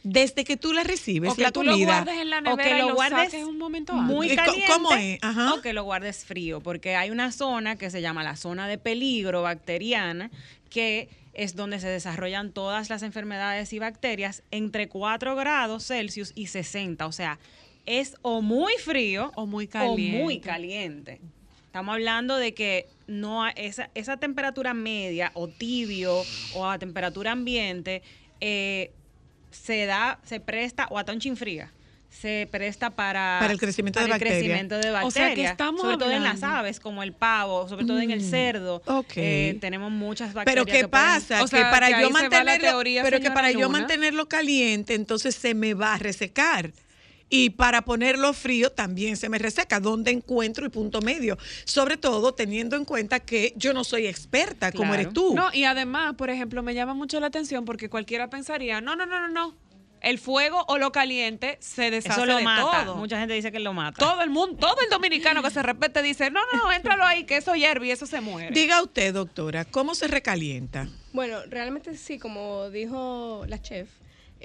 [0.04, 2.70] desde que tú la recibes, O que la tú lo guardes en la o nevera
[2.70, 4.16] que y lo guardes saques un momento antes.
[4.16, 5.18] muy ¿Y co- caliente cómo es?
[5.24, 5.54] Ajá.
[5.56, 8.78] o que lo guardes frío, porque hay una zona que se llama la zona de
[8.78, 10.30] peligro bacteriana,
[10.70, 16.48] que es donde se desarrollan todas las enfermedades y bacterias entre 4 grados Celsius y
[16.48, 17.40] 60, o sea,
[17.86, 20.18] es o muy frío O muy o caliente.
[20.24, 21.22] muy caliente.
[21.66, 26.24] Estamos hablando de que no esa, esa temperatura media o tibio
[26.54, 28.02] o a temperatura ambiente
[28.40, 28.92] eh,
[29.52, 31.72] se da, se presta, o a tonchin fría,
[32.10, 34.38] se presta para, Para el crecimiento de el bacterias.
[34.40, 37.86] crecimiento de O sea, que estamos sobre todo en las aves, como el pavo, sobre
[37.86, 38.82] todo en el Mm, cerdo.
[39.18, 40.46] eh, tenemos muchas bacterias.
[40.46, 41.44] Pero ¿qué que pueden- pasa?
[41.44, 45.36] o sea, que para que yo mantenerlo, teoría, pero que para yo mantenerlo caliente, entonces
[45.36, 46.72] se me va a resecar.
[47.30, 49.80] Y para ponerlo frío también se me reseca.
[49.80, 51.38] ¿Dónde encuentro el punto medio?
[51.66, 55.02] Sobre todo teniendo en cuenta que yo no soy experta como Claro.
[55.02, 55.34] eres tú.
[55.36, 59.06] No, y además, por ejemplo, me llama mucho la atención porque cualquiera pensaría, no, no,
[59.08, 59.56] no, no, no.
[60.02, 62.84] El fuego o lo caliente se deshace Eso lo de mata.
[62.86, 62.96] todo.
[62.96, 63.98] Mucha gente dice que lo mata.
[63.98, 67.24] Todo el mundo, todo el dominicano que se respete dice, no, no, no, éntralo ahí,
[67.24, 68.52] que eso hierve y eso se muere.
[68.54, 70.88] Diga usted, doctora, ¿cómo se recalienta?
[71.12, 73.90] Bueno, realmente sí, como dijo la chef.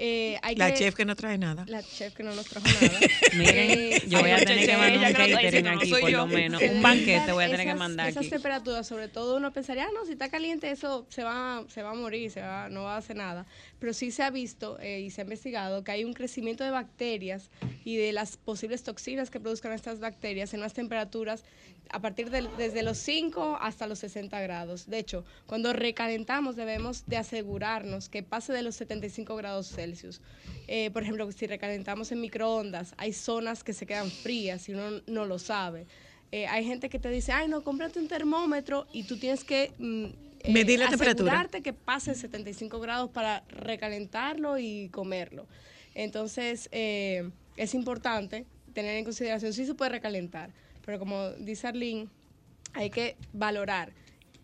[0.03, 1.63] Eh, hay La que- chef que no trae nada.
[1.67, 2.99] La chef que no nos trajo nada.
[3.37, 6.17] Miren, Eh, yo voy a tener que mandar un catering no aquí, por yo.
[6.17, 6.59] lo menos.
[6.61, 8.29] Un banquete voy a tener que esas- mandar Esas aquí.
[8.31, 11.91] temperaturas, sobre todo uno pensaría, ah, no, si está caliente eso se va, se va
[11.91, 13.45] a morir, se va, no va a hacer nada.
[13.79, 16.71] Pero sí se ha visto eh, y se ha investigado que hay un crecimiento de
[16.71, 17.49] bacterias
[17.85, 21.43] y de las posibles toxinas que produzcan estas bacterias en unas temperaturas
[21.91, 24.87] a partir de desde los 5 hasta los 60 grados.
[24.87, 30.21] De hecho, cuando recalentamos debemos de asegurarnos que pase de los 75 grados Celsius.
[30.67, 35.01] Eh, por ejemplo, si recalentamos en microondas, hay zonas que se quedan frías y uno
[35.07, 35.87] no lo sabe.
[36.31, 39.73] Eh, hay gente que te dice, ay, no, cómprate un termómetro y tú tienes que
[39.77, 40.05] mm,
[40.43, 41.31] eh, Medir la temperatura.
[41.31, 45.45] asegurarte que pase 75 grados para recalentarlo y comerlo.
[45.93, 50.51] Entonces, eh, es importante tener en consideración, sí se puede recalentar,
[50.85, 52.07] pero como dice Arlene,
[52.73, 53.93] hay que valorar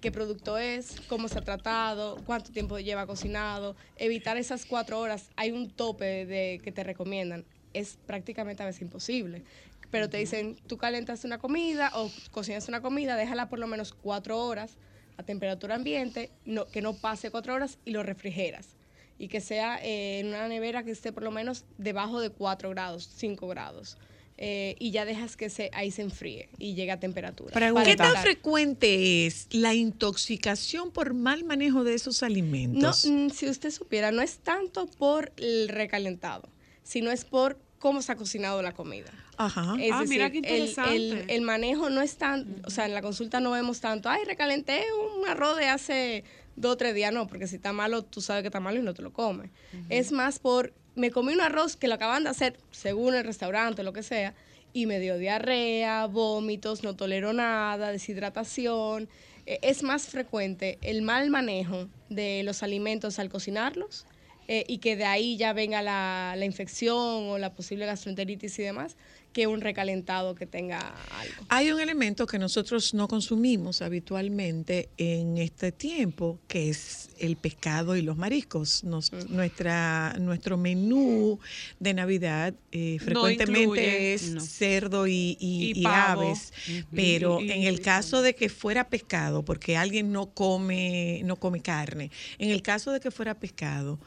[0.02, 5.30] qué producto es, cómo se ha tratado, cuánto tiempo lleva cocinado, evitar esas cuatro horas.
[5.36, 7.46] Hay un tope de que te recomiendan.
[7.74, 9.44] Es prácticamente a veces imposible.
[9.92, 13.94] Pero te dicen, tú calentas una comida o cocinas una comida, déjala por lo menos
[13.94, 14.78] cuatro horas
[15.18, 18.76] a temperatura ambiente, no, que no pase cuatro horas y lo refrigeras.
[19.18, 22.70] Y que sea eh, en una nevera que esté por lo menos debajo de 4
[22.70, 23.98] grados, 5 grados.
[24.38, 27.52] Eh, y ya dejas que se, ahí se enfríe y llegue a temperatura.
[27.54, 27.90] Pregunta.
[27.90, 33.06] ¿Qué tan frecuente es la intoxicación por mal manejo de esos No, alimentos?
[33.06, 36.50] mm, si usted supiera, no es tanto por el recalentado,
[36.84, 39.12] sino es por cómo se ha cocinado la comida.
[39.38, 39.76] Ajá.
[39.80, 40.96] Es Ah, decir, mira qué interesante.
[40.96, 44.24] El, el manejo no es tan, o sea, en la consulta no vemos tanto, ay,
[44.26, 44.84] recalenté
[45.20, 46.24] un arroz de hace
[46.56, 48.84] dos o tres días, no, porque si está malo, tú sabes que está malo y
[48.84, 49.52] no te lo comes.
[49.90, 53.84] Es más por, me comí un arroz que lo acaban de hacer, según el restaurante,
[53.84, 54.34] lo que sea,
[54.74, 59.08] y me dio diarrea, vómitos, no tolero nada, deshidratación.
[59.46, 64.06] Eh, Es más frecuente el mal manejo de los alimentos al cocinarlos
[64.48, 68.64] eh, y que de ahí ya venga la, la infección o la posible gastroenteritis y
[68.64, 68.98] demás,
[69.38, 71.46] que un recalentado que tenga algo.
[71.50, 77.96] Hay un elemento que nosotros no consumimos habitualmente en este tiempo, que es el pescado
[77.96, 78.84] y los mariscos.
[78.84, 81.38] Nos- nuestra, nuestro menú
[81.80, 84.42] de Navidad eh, frecuentemente incluye, es no.
[84.42, 86.22] cerdo y, y- Y y pavo.
[86.24, 86.52] aves,
[86.92, 91.62] pero Y- en el caso de que fuera pescado, porque alguien no come, no come
[91.62, 92.10] carne,
[92.40, 94.00] en el caso de que fuera pescado,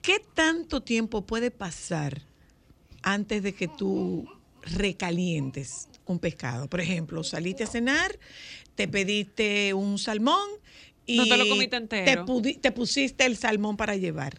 [0.00, 2.22] ¿qué tanto tiempo puede pasar
[3.02, 4.26] antes de que tú
[4.62, 6.68] recalientes un pescado.
[6.68, 8.18] Por ejemplo, saliste a cenar,
[8.74, 10.48] te pediste un salmón
[11.06, 12.24] y No te lo comiste entero.
[12.24, 14.38] Te, pudi- te pusiste el salmón para llevar.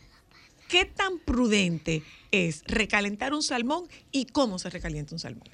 [0.69, 2.01] ¿Qué tan prudente
[2.32, 5.47] es recalentar un salmón y cómo se recalienta un salmón?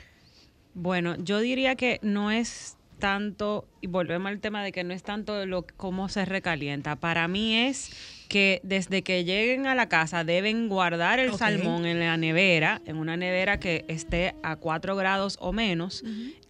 [0.73, 5.03] Bueno, yo diría que no es tanto, y volvemos al tema de que no es
[5.03, 6.95] tanto lo cómo se recalienta.
[6.97, 7.91] Para mí es
[8.29, 12.97] que desde que lleguen a la casa deben guardar el salmón en la nevera, en
[12.97, 16.03] una nevera que esté a 4 grados o menos,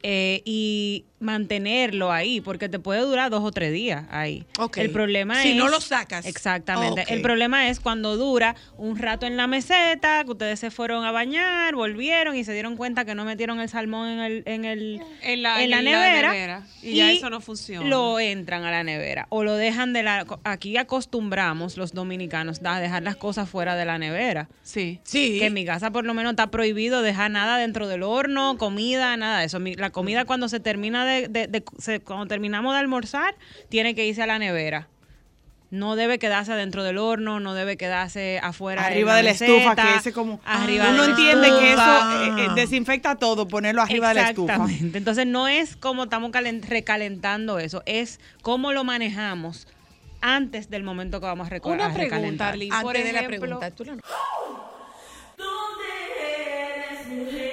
[0.04, 4.46] eh, y mantenerlo ahí, porque te puede durar dos o tres días ahí.
[4.78, 5.56] El problema Si es...
[5.58, 6.26] no lo sacas.
[6.26, 7.06] Exactamente.
[7.10, 11.12] El problema es cuando dura un rato en la meseta, que ustedes se fueron a
[11.12, 15.02] bañar, volvieron y se dieron cuenta que no metieron el salmón en el, en el
[15.22, 17.88] En la, en la nevera, Y, ya eso no funciona.
[17.88, 20.26] Lo entran a la nevera o lo dejan de la.
[20.46, 24.48] Aquí acostumbramos los dominicanos a dejar las cosas fuera de la nevera.
[24.64, 25.00] Sí.
[25.04, 25.40] Sí.
[25.40, 29.16] Que en mi casa por lo menos está prohibido dejar nada dentro del horno, comida,
[29.18, 29.60] nada de eso.
[29.60, 33.36] Mi- La comida cuando se termina de, de- de- se- cuando terminamos de almorzar,
[33.70, 34.88] tiene que irse a la nevera.
[35.72, 38.88] No debe quedarse dentro del horno, no debe quedarse afuera.
[38.88, 41.82] arriba de la meseta, estufa, que ese como arriba de uno la entiende que eso
[42.24, 44.54] eh, eh, desinfecta todo, ponerlo arriba de la estufa.
[44.54, 44.98] Exactamente.
[44.98, 49.68] Entonces no es como estamos calen- recalentando eso, es cómo lo manejamos
[50.22, 52.50] antes del momento que vamos a, reco- Una a pregunta.
[52.50, 52.72] Arlene.
[52.74, 54.02] Antes por de la ejemplo, pregunta, tú la no-
[55.38, 55.86] ¿Dónde
[56.36, 57.49] eres mujer?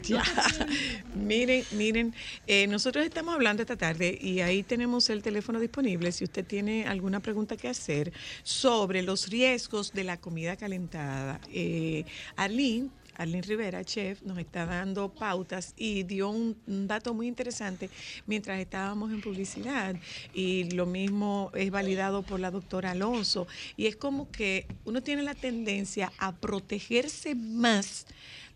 [0.03, 0.23] Ya.
[1.15, 2.15] miren, miren,
[2.47, 6.87] eh, nosotros estamos hablando esta tarde y ahí tenemos el teléfono disponible si usted tiene
[6.87, 11.41] alguna pregunta que hacer sobre los riesgos de la comida calentada.
[11.53, 12.05] Eh,
[12.37, 17.91] Arlene, Arlene Rivera, chef, nos está dando pautas y dio un, un dato muy interesante
[18.27, 19.97] mientras estábamos en publicidad.
[20.35, 23.47] Y lo mismo es validado por la doctora Alonso.
[23.77, 28.07] Y es como que uno tiene la tendencia a protegerse más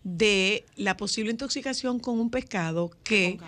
[0.03, 3.39] de la posible intoxicación con un pescado que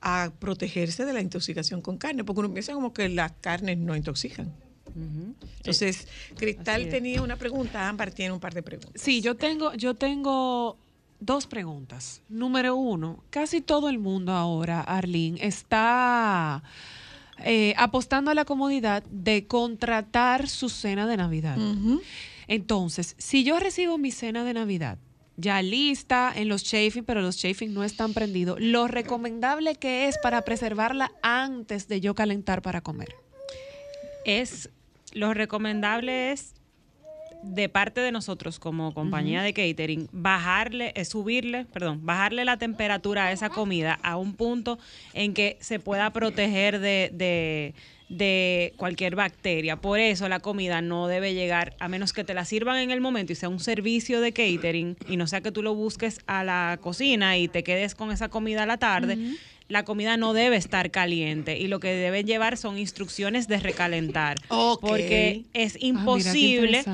[0.00, 3.94] a protegerse de la intoxicación con carne, porque uno piensa como que las carnes no
[3.94, 4.52] intoxican.
[4.94, 9.00] Entonces, Cristal tenía una pregunta, Ámbar tiene un par de preguntas.
[9.00, 10.76] Sí, yo tengo, yo tengo
[11.20, 12.22] dos preguntas.
[12.28, 16.62] Número uno, casi todo el mundo ahora, Arlene, está
[17.44, 21.58] eh, apostando a la comodidad de contratar su cena de Navidad.
[22.48, 24.98] Entonces, si yo recibo mi cena de Navidad
[25.36, 30.18] ya lista en los chafing, pero los chafing no están prendidos, lo recomendable que es
[30.18, 33.14] para preservarla antes de yo calentar para comer.
[34.24, 34.68] Es
[35.12, 36.54] lo recomendable es
[37.42, 43.26] de parte de nosotros como compañía de catering bajarle, eh, subirle, perdón, bajarle la temperatura
[43.26, 44.78] a esa comida a un punto
[45.14, 47.74] en que se pueda proteger de, de,
[48.10, 49.76] de cualquier bacteria.
[49.76, 53.00] Por eso la comida no debe llegar, a menos que te la sirvan en el
[53.00, 56.44] momento y sea un servicio de catering y no sea que tú lo busques a
[56.44, 59.16] la cocina y te quedes con esa comida a la tarde.
[59.70, 64.36] La comida no debe estar caliente y lo que debe llevar son instrucciones de recalentar.
[64.48, 64.80] Ok.
[64.80, 66.84] Porque es Ah, mira, imposible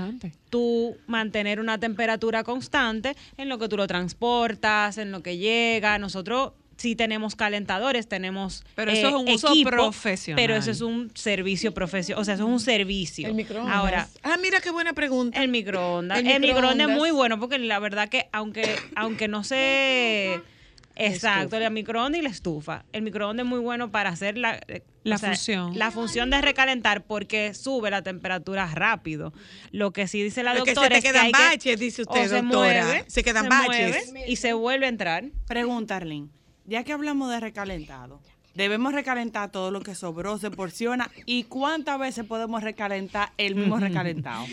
[0.50, 5.98] tú mantener una temperatura constante en lo que tú lo transportas, en lo que llega.
[5.98, 10.36] Nosotros sí tenemos calentadores, tenemos Pero eso eh, es un uso equipo, profesional.
[10.42, 13.26] Pero eso es un servicio profesional, o sea, eso es un servicio.
[13.28, 13.74] El microondas.
[13.74, 15.42] Ahora, Ah, mira qué buena pregunta.
[15.42, 16.18] el microondas.
[16.18, 20.40] El El, microondas es muy bueno porque la verdad que aunque aunque no se
[20.96, 22.84] Exacto, el microondas y la estufa.
[22.92, 25.78] El microondas es muy bueno para hacer la, eh, La función.
[25.78, 29.32] La función de recalentar porque sube la temperatura rápido.
[29.72, 32.28] Lo que sí dice la se doctora que quedan hay que- baches, dice usted, o
[32.28, 32.84] se doctora.
[32.84, 34.10] mueve, Se quedan baches.
[34.12, 35.24] mueve y se vuelve a entrar.
[35.46, 36.28] Pregunta, Arlene.
[36.64, 38.20] Ya que hablamos de recalentado,
[38.56, 41.10] debemos recalentar todo lo que sobró, se porciona.
[41.26, 44.44] ¿Y cuántas veces podemos recalentar el mismo recalentado?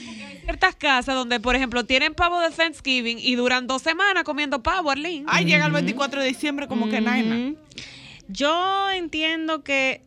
[0.44, 4.92] ciertas casas donde, por ejemplo, tienen pavo de Thanksgiving y duran dos semanas comiendo pavo,
[4.92, 5.26] Arlene.
[5.28, 7.54] Ay, llega el 24 de diciembre como que nada.
[8.28, 10.02] Yo entiendo que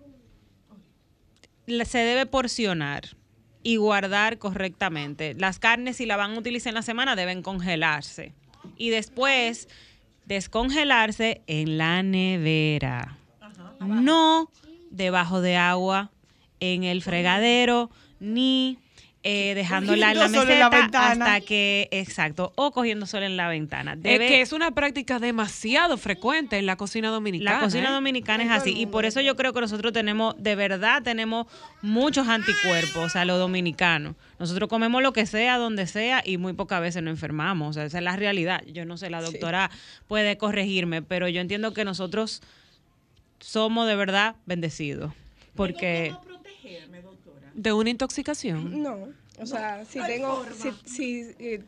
[1.66, 3.16] se debe porcionar
[3.62, 5.34] y guardar correctamente.
[5.34, 8.34] Las carnes, si la van a utilizar en la semana, deben congelarse.
[8.76, 9.68] Y después
[10.26, 13.15] descongelarse en la nevera.
[13.80, 14.50] No
[14.90, 16.10] debajo de agua,
[16.60, 18.78] en el fregadero, ni
[19.28, 20.68] eh, dejándola en la en meseta
[21.10, 23.96] hasta que, exacto, o cogiendo sol en la ventana.
[23.96, 27.56] Debe- Es que es una práctica demasiado frecuente en la cocina dominicana.
[27.58, 27.92] la cocina ¿eh?
[27.92, 31.46] dominicana es así y por eso yo creo que nosotros tenemos, de verdad tenemos
[31.82, 34.14] muchos anticuerpos, o sea, los dominicanos.
[34.38, 37.84] Nosotros comemos lo que sea, donde sea y muy pocas veces nos enfermamos, o sea,
[37.84, 38.62] esa es la realidad.
[38.72, 39.70] Yo no sé, la doctora
[40.06, 42.42] puede corregirme, pero yo entiendo que nosotros
[43.40, 45.12] somos de verdad bendecidos
[45.56, 46.14] porque
[47.54, 48.82] De una intoxicación.
[48.82, 49.08] No,
[49.38, 51.62] o sea, si tengo, si, si, eh,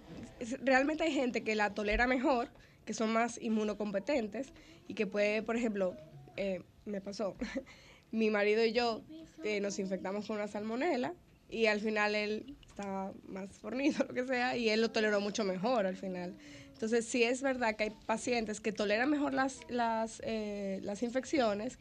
[0.63, 2.49] realmente hay gente que la tolera mejor,
[2.85, 4.53] que son más inmunocompetentes
[4.87, 5.97] y que puede, por ejemplo,
[6.37, 7.37] eh, me pasó,
[8.11, 9.03] mi marido y yo
[9.45, 11.15] eh, nos infectamos con una salmonela
[11.51, 15.45] y al final él estaba más fornido, lo que sea, y él lo toleró mucho
[15.45, 16.35] mejor al final.
[16.79, 21.77] Entonces, sí es verdad que hay pacientes que toleran mejor las, las, eh, las infecciones,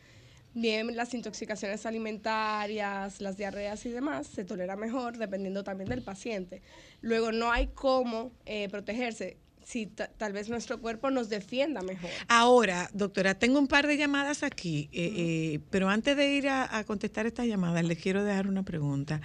[0.56, 6.64] bien las intoxicaciones alimentarias, las diarreas y demás, se tolera mejor dependiendo también del paciente.
[7.02, 12.10] Luego, no hay cómo eh, protegerse si ta- tal vez nuestro cuerpo nos defienda mejor.
[12.28, 16.76] Ahora, doctora, tengo un par de llamadas aquí, eh, eh, pero antes de ir a,
[16.76, 19.22] a contestar estas llamadas, les quiero dejar una pregunta.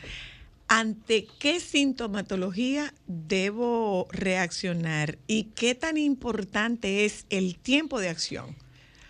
[0.74, 8.56] ¿Ante qué sintomatología debo reaccionar y qué tan importante es el tiempo de acción?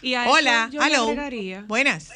[0.02, 1.62] Y a Hola, yo hello.
[1.68, 2.10] Buenas.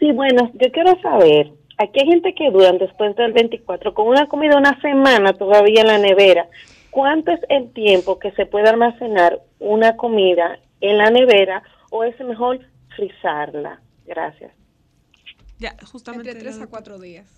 [0.00, 4.26] Sí, bueno, yo quiero saber, aquí hay gente que duran después del 24 con una
[4.26, 6.48] comida una semana todavía en la nevera.
[6.90, 12.18] ¿Cuánto es el tiempo que se puede almacenar una comida en la nevera o es
[12.18, 12.58] mejor
[12.96, 13.80] frizarla?
[14.06, 14.50] Gracias.
[15.60, 16.30] Ya, justamente.
[16.30, 17.28] Entre tres a cuatro días.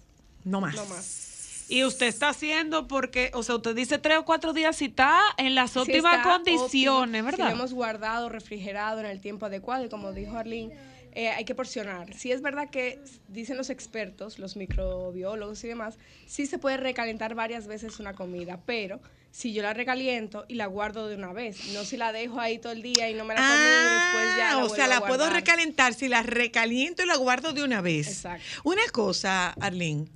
[0.43, 0.75] No más.
[0.75, 1.34] No más.
[1.69, 5.21] Y usted está haciendo porque, o sea, usted dice tres o cuatro días si está
[5.39, 7.47] en las óptimas condiciones, óptimo, ¿verdad?
[7.47, 10.75] Si lo hemos guardado, refrigerado en el tiempo adecuado y como dijo Arlene,
[11.13, 12.13] eh, hay que porcionar.
[12.15, 12.99] Si es verdad que
[13.29, 15.97] dicen los expertos, los microbiólogos y demás,
[16.27, 19.01] sí se puede recalentar varias veces una comida, pero
[19.31, 22.59] si yo la recaliento y la guardo de una vez, no si la dejo ahí
[22.59, 24.87] todo el día y no me la comí y después ya Ah, la o sea,
[24.87, 28.09] la puedo recalentar si la recaliento y la guardo de una vez.
[28.09, 28.45] Exacto.
[28.65, 30.07] Una cosa, Arlene,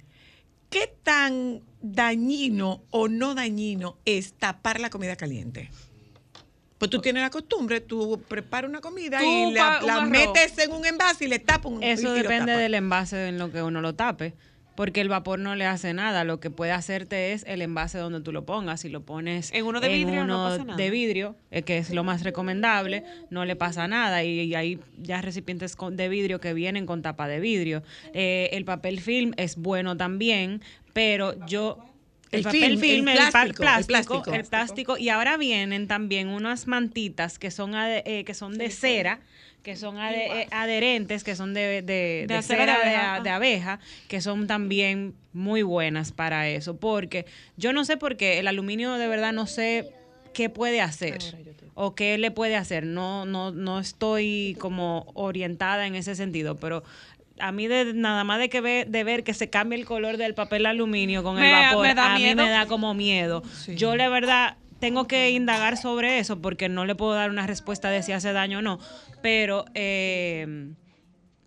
[0.71, 5.71] ¿qué tan dañino o no dañino es tapar la comida caliente?
[6.79, 10.87] Pues tú tienes la costumbre, tú preparas una comida Tú y la, metes en un
[10.87, 13.95] envase y le tapas un Eso y depende del envase en lo que uno lo
[13.95, 14.35] tape.
[14.79, 16.23] Porque el vapor no le hace nada.
[16.23, 18.83] Lo que puede hacerte es el envase donde tú lo pongas.
[18.83, 20.77] Si lo pones En uno de vidrio no uno pasa nada.
[20.77, 24.23] de vidrio, eh, que es lo más recomendable, no le pasa nada.
[24.23, 27.83] Y, y hay ya recipientes con- de vidrio que vienen con tapa de vidrio.
[28.15, 30.63] Eh, el papel film es bueno también,
[30.93, 31.79] pero yo...
[32.31, 34.33] El papel film, film, el plástico, el plástico, plástico.
[34.37, 34.97] el plástico.
[34.99, 39.19] Y ahora vienen también unas mantitas que son, eh, que son de cera,
[39.63, 43.21] que son ade- eh, adherentes, que son de, de, de acera de cera de, abeja.
[43.23, 46.77] de abeja, que son también muy buenas para eso.
[46.79, 49.91] Porque yo no sé por qué el aluminio de verdad no sé
[50.33, 51.19] qué puede hacer
[51.75, 52.85] o qué le puede hacer.
[52.87, 56.83] No, no, no estoy como orientada en ese sentido, pero
[57.41, 60.17] a mí de, nada más de que ve, de ver que se cambie el color
[60.17, 62.43] del papel aluminio con Me- el vapor, a mí miedo.
[62.45, 63.43] me da como miedo.
[63.77, 67.91] Yo la verdad tengo que indagar sobre eso porque no le puedo dar una respuesta
[67.91, 68.79] de si hace daño o no,
[69.23, 70.73] pero eh,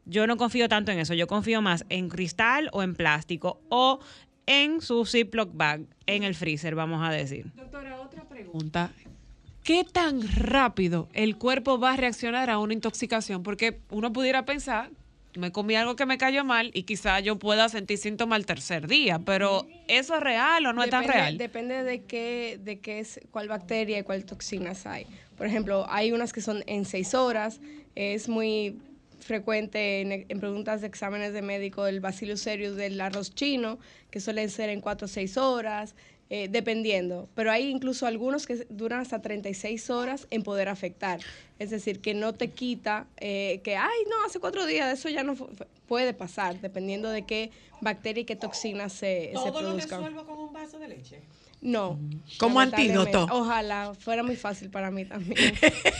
[0.05, 1.13] yo no confío tanto en eso.
[1.13, 3.99] Yo confío más en cristal o en plástico o
[4.45, 7.51] en su Ziploc bag, en el freezer, vamos a decir.
[7.55, 8.91] Doctora, otra pregunta.
[9.63, 13.43] ¿Qué tan rápido el cuerpo va a reaccionar a una intoxicación?
[13.43, 14.89] Porque uno pudiera pensar,
[15.35, 18.87] me comí algo que me cayó mal y quizá yo pueda sentir síntomas al tercer
[18.87, 21.37] día, pero ¿eso es real o no es tan real?
[21.37, 25.05] Depende de qué, de qué es, cuál bacteria y cuál toxinas hay.
[25.37, 27.61] Por ejemplo, hay unas que son en seis horas.
[27.95, 28.79] Es muy
[29.19, 33.79] frecuente en, en preguntas de exámenes de médico el Bacillus cereus del arroz chino,
[34.09, 35.95] que suelen ser en cuatro o seis horas,
[36.33, 37.27] eh, dependiendo.
[37.35, 41.19] Pero hay incluso algunos que duran hasta 36 horas en poder afectar.
[41.59, 45.23] Es decir, que no te quita, eh, que, ay, no, hace cuatro días, eso ya
[45.23, 45.35] no
[45.89, 47.51] puede pasar, dependiendo de qué
[47.81, 49.99] bacteria y qué toxinas se, se ¿Todo lo produzcan.
[49.99, 51.19] resuelvo con un vaso de leche?
[51.59, 51.99] No.
[52.39, 53.27] Como antídoto.
[53.29, 55.53] Ojalá fuera muy fácil para mí también.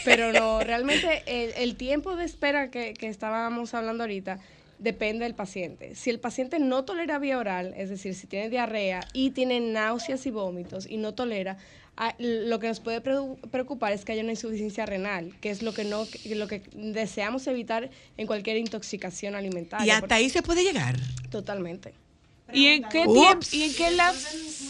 [0.06, 4.40] Pero no, realmente el, el tiempo de espera que, que estábamos hablando ahorita
[4.82, 5.96] depende del paciente.
[5.96, 10.26] Si el paciente no tolera vía oral, es decir, si tiene diarrea y tiene náuseas
[10.26, 11.58] y vómitos y no tolera,
[11.98, 13.16] ah, lo que nos puede pre-
[13.52, 17.46] preocupar es que haya una insuficiencia renal, que es lo que no lo que deseamos
[17.48, 19.86] evitar en cualquier intoxicación alimentaria.
[19.86, 21.00] Y hasta ahí se puede llegar.
[21.30, 21.94] Totalmente.
[22.52, 23.46] ¿Y en qué tiempo?
[23.52, 24.28] ¿Y en qué lapso?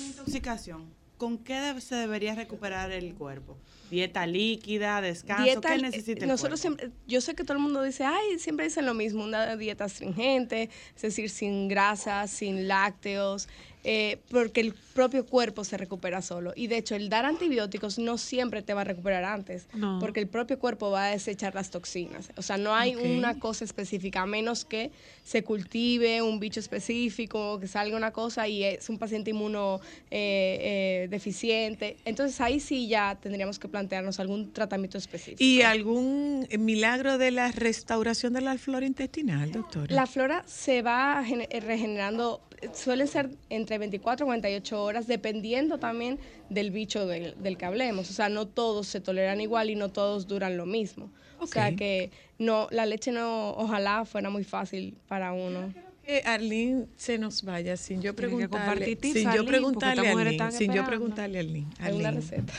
[0.08, 1.01] Intoxicación.
[1.22, 3.56] ¿Con qué se debería recuperar el cuerpo?
[3.92, 5.44] ¿Dieta líquida, descanso?
[5.44, 6.80] Dieta, ¿Qué necesita el nosotros cuerpo?
[6.80, 9.84] siempre, yo sé que todo el mundo dice, ay, siempre dicen lo mismo, una dieta
[9.84, 13.50] astringente, es decir, sin grasas, sin lácteos,
[13.84, 16.54] eh, porque el propio cuerpo se recupera solo.
[16.56, 19.98] Y de hecho, el dar antibióticos no siempre te va a recuperar antes, No.
[20.00, 22.30] porque el propio cuerpo va a desechar las toxinas.
[22.38, 24.92] O sea, no hay una cosa específica, a menos que
[25.24, 29.80] se cultive un bicho específico, que salga una cosa y es un paciente inmuno
[30.10, 31.98] eh, eh, deficiente.
[32.06, 35.42] Entonces ahí sí ya tendríamos que plantearnos algún tratamiento específico.
[35.44, 39.94] ¿Y algún milagro de la restauración de la flora intestinal, doctora?
[39.96, 42.42] La flora se va gene- regenerando,
[42.74, 48.10] suelen ser entre 24 y 48 horas, dependiendo también del bicho del, del que hablemos.
[48.10, 51.10] O sea, no todos se toleran igual y no todos duran lo mismo.
[51.42, 55.74] O sea que no, la leche no, ojalá fuera muy fácil para uno.
[56.04, 60.86] que Arlene se nos vaya sin yo preguntarle, sin yo preguntarle a Arlene, sin yo
[60.86, 61.68] preguntarle a Arlene.
[61.80, 62.12] Arlene.
[62.12, 62.54] receta.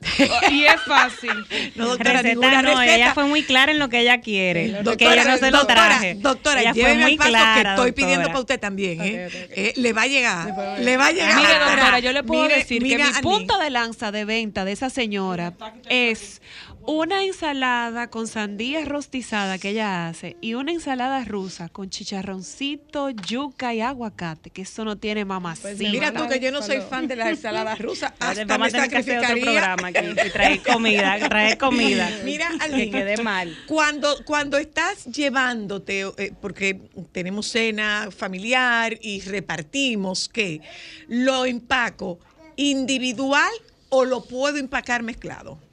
[0.50, 1.46] y es fácil.
[1.74, 2.94] No, doctora, receta no, receta.
[2.94, 4.66] ella fue muy clara en lo que ella quiere.
[4.66, 6.14] que Doctora, ella no se lo doctora, traje.
[6.14, 9.00] Doctora, ella fue muy paso clara, que estoy pidiendo para usted también.
[9.00, 9.28] ¿eh?
[9.50, 10.78] Eh, le va a llegar.
[10.80, 11.36] Le va a llegar.
[11.36, 14.24] Mire, Ahora, doctora, yo le puedo mire, decir mire, que mi punto de lanza de
[14.24, 15.54] venta de esa señora
[15.88, 16.40] es
[16.86, 23.74] una ensalada con sandía rostizada que ella hace y una ensalada rusa con chicharroncito, yuca
[23.74, 25.68] y aguacate, que eso no tiene mamacita.
[25.68, 28.12] Pues Mira tú que yo no soy fan de las ensaladas rusas.
[28.20, 29.74] Hasta Vamos me a tener que hacer otro sacrificaría.
[29.74, 32.10] programa aquí y traer comida, traer comida.
[32.24, 33.56] Mira, que quede mal.
[33.66, 36.80] Cuando, cuando estás llevándote, eh, porque
[37.12, 40.60] tenemos cena familiar y repartimos, ¿qué?
[41.08, 42.20] ¿Lo empaco
[42.56, 43.50] individual
[43.88, 45.65] o lo puedo empacar mezclado?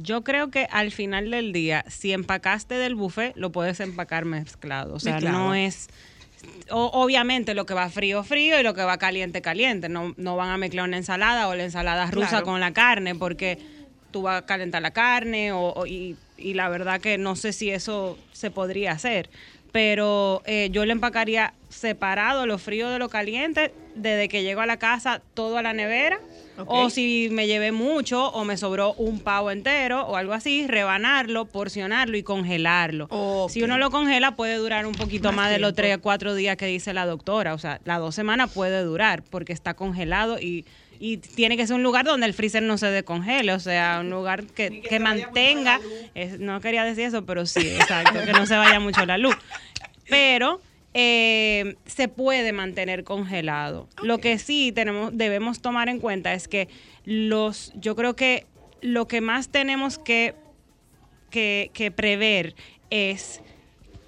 [0.00, 4.94] Yo creo que al final del día, si empacaste del buffet, lo puedes empacar mezclado.
[4.94, 5.38] O sea, Mezclado.
[5.38, 5.88] no es.
[6.70, 9.88] o- obviamente lo que va frío, frío y lo que va caliente, caliente.
[9.88, 12.44] No, no van a mezclar una ensalada o la ensalada rusa Claro.
[12.46, 13.58] con la carne porque
[14.12, 17.52] tú vas a calentar la carne o, o- y, y la verdad que no sé
[17.52, 19.28] si eso se podría hacer.
[19.72, 24.66] Pero eh, yo le empacaría separado lo frío de lo caliente desde que llego a
[24.66, 26.18] la casa todo a la nevera.
[26.66, 31.44] O si me llevé mucho o me sobró un pavo entero o algo así, rebanarlo,
[31.44, 33.08] porcionarlo y congelarlo.
[33.48, 36.34] Si uno lo congela puede durar un poquito Más más, de los tres o cuatro
[36.34, 37.54] días que dice la doctora.
[37.54, 40.64] O sea, las dos semanas puede durar porque está congelado y,
[40.98, 43.52] y tiene que ser un lugar donde el freezer no se descongele.
[43.52, 45.78] O sea, un lugar que, que mantenga.
[46.16, 49.36] es- no quería decir eso, pero sí, exacto, que no se vaya mucho la luz.
[50.10, 50.60] Pero
[50.94, 53.88] eh, se puede mantener congelado.
[54.02, 56.68] Lo que sí tenemos, debemos tomar en cuenta es que
[57.04, 58.46] los, yo creo que
[58.80, 60.34] lo que más tenemos que,
[61.30, 62.54] que, que prever
[62.90, 63.42] es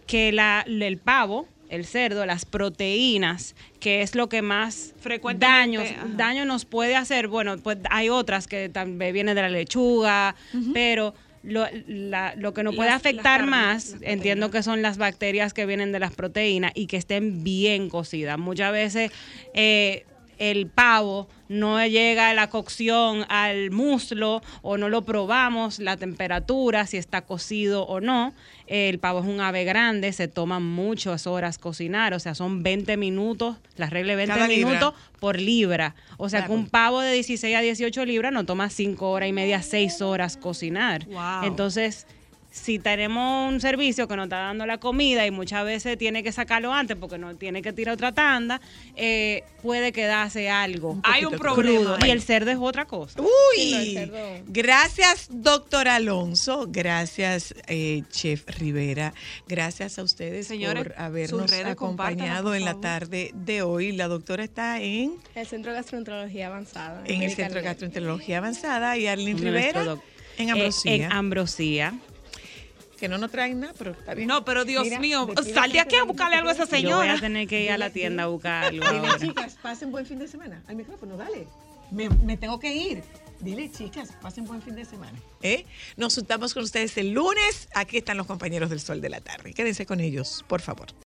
[0.06, 4.94] que la, el pavo, el cerdo, las proteínas, que es lo que más
[5.36, 6.06] daños, ajá.
[6.16, 7.28] daño nos puede hacer.
[7.28, 10.34] Bueno, pues hay otras que también vienen de la lechuga,
[10.74, 14.82] pero lo, la- lo que nos puede Las- las afectar carnes, más, entiendo que son
[14.82, 18.38] las bacterias que vienen de las proteínas y que estén bien cocidas.
[18.38, 19.10] Muchas veces
[19.54, 20.04] eh,
[20.40, 26.86] el pavo no llega a la cocción al muslo o no lo probamos, la temperatura,
[26.86, 28.32] si está cocido o no.
[28.66, 32.96] El pavo es un ave grande, se toma muchas horas cocinar, o sea, son 20
[32.96, 34.68] minutos, la regla de 20 Cada libra.
[34.68, 35.94] minutos por libra.
[36.16, 36.60] O sea, que Claro.
[36.60, 40.36] un pavo de 16 a 18 libras no toma 5 horas y media, 6 horas
[40.36, 41.04] cocinar.
[41.06, 41.44] Wow.
[41.44, 42.06] Entonces,
[42.50, 46.32] si tenemos un servicio que nos está dando la comida y muchas veces tiene que
[46.32, 48.60] sacarlo antes porque no tiene que tirar otra tanda,
[48.96, 50.98] eh, puede quedarse algo.
[51.04, 51.54] Hay un crudo.
[51.54, 53.20] problema Y el cerdo es otra cosa.
[53.20, 54.10] Uy,
[54.48, 59.14] gracias doctor Alonso, gracias eh, chef Rivera,
[59.46, 63.92] gracias a ustedes Señores, por habernos acompañado en la tarde de hoy.
[63.92, 67.02] La doctora está en, El Centro de Gastroenterología Avanzada.
[67.04, 67.62] en el Centro de.
[67.62, 69.96] Gastroenterología Avanzada y Arlene Rivera
[70.38, 70.94] en Eh, Ambrosía.
[70.94, 71.94] en Ambrosía.
[73.00, 74.28] Que no nos traen nada, pero está bien.
[74.28, 76.80] No, pero Dios Mira, mío, sal de aquí a buscarle algo a esa Yo voy
[76.82, 77.14] señora.
[77.14, 79.18] a tener que ir a la tienda a buscar algo Dile, ahora.
[79.18, 80.62] chicas, pasen buen fin de semana.
[80.68, 81.48] Al micrófono, dale.
[81.90, 83.02] Me, me tengo que ir.
[83.40, 85.18] Dile, chicas, pasen buen fin de semana.
[85.42, 85.64] ¿Eh?
[85.96, 87.68] Nos juntamos con ustedes el lunes.
[87.74, 89.54] Aquí están los compañeros del Sol de la Tarde.
[89.54, 90.88] Quédense con ellos, por favor.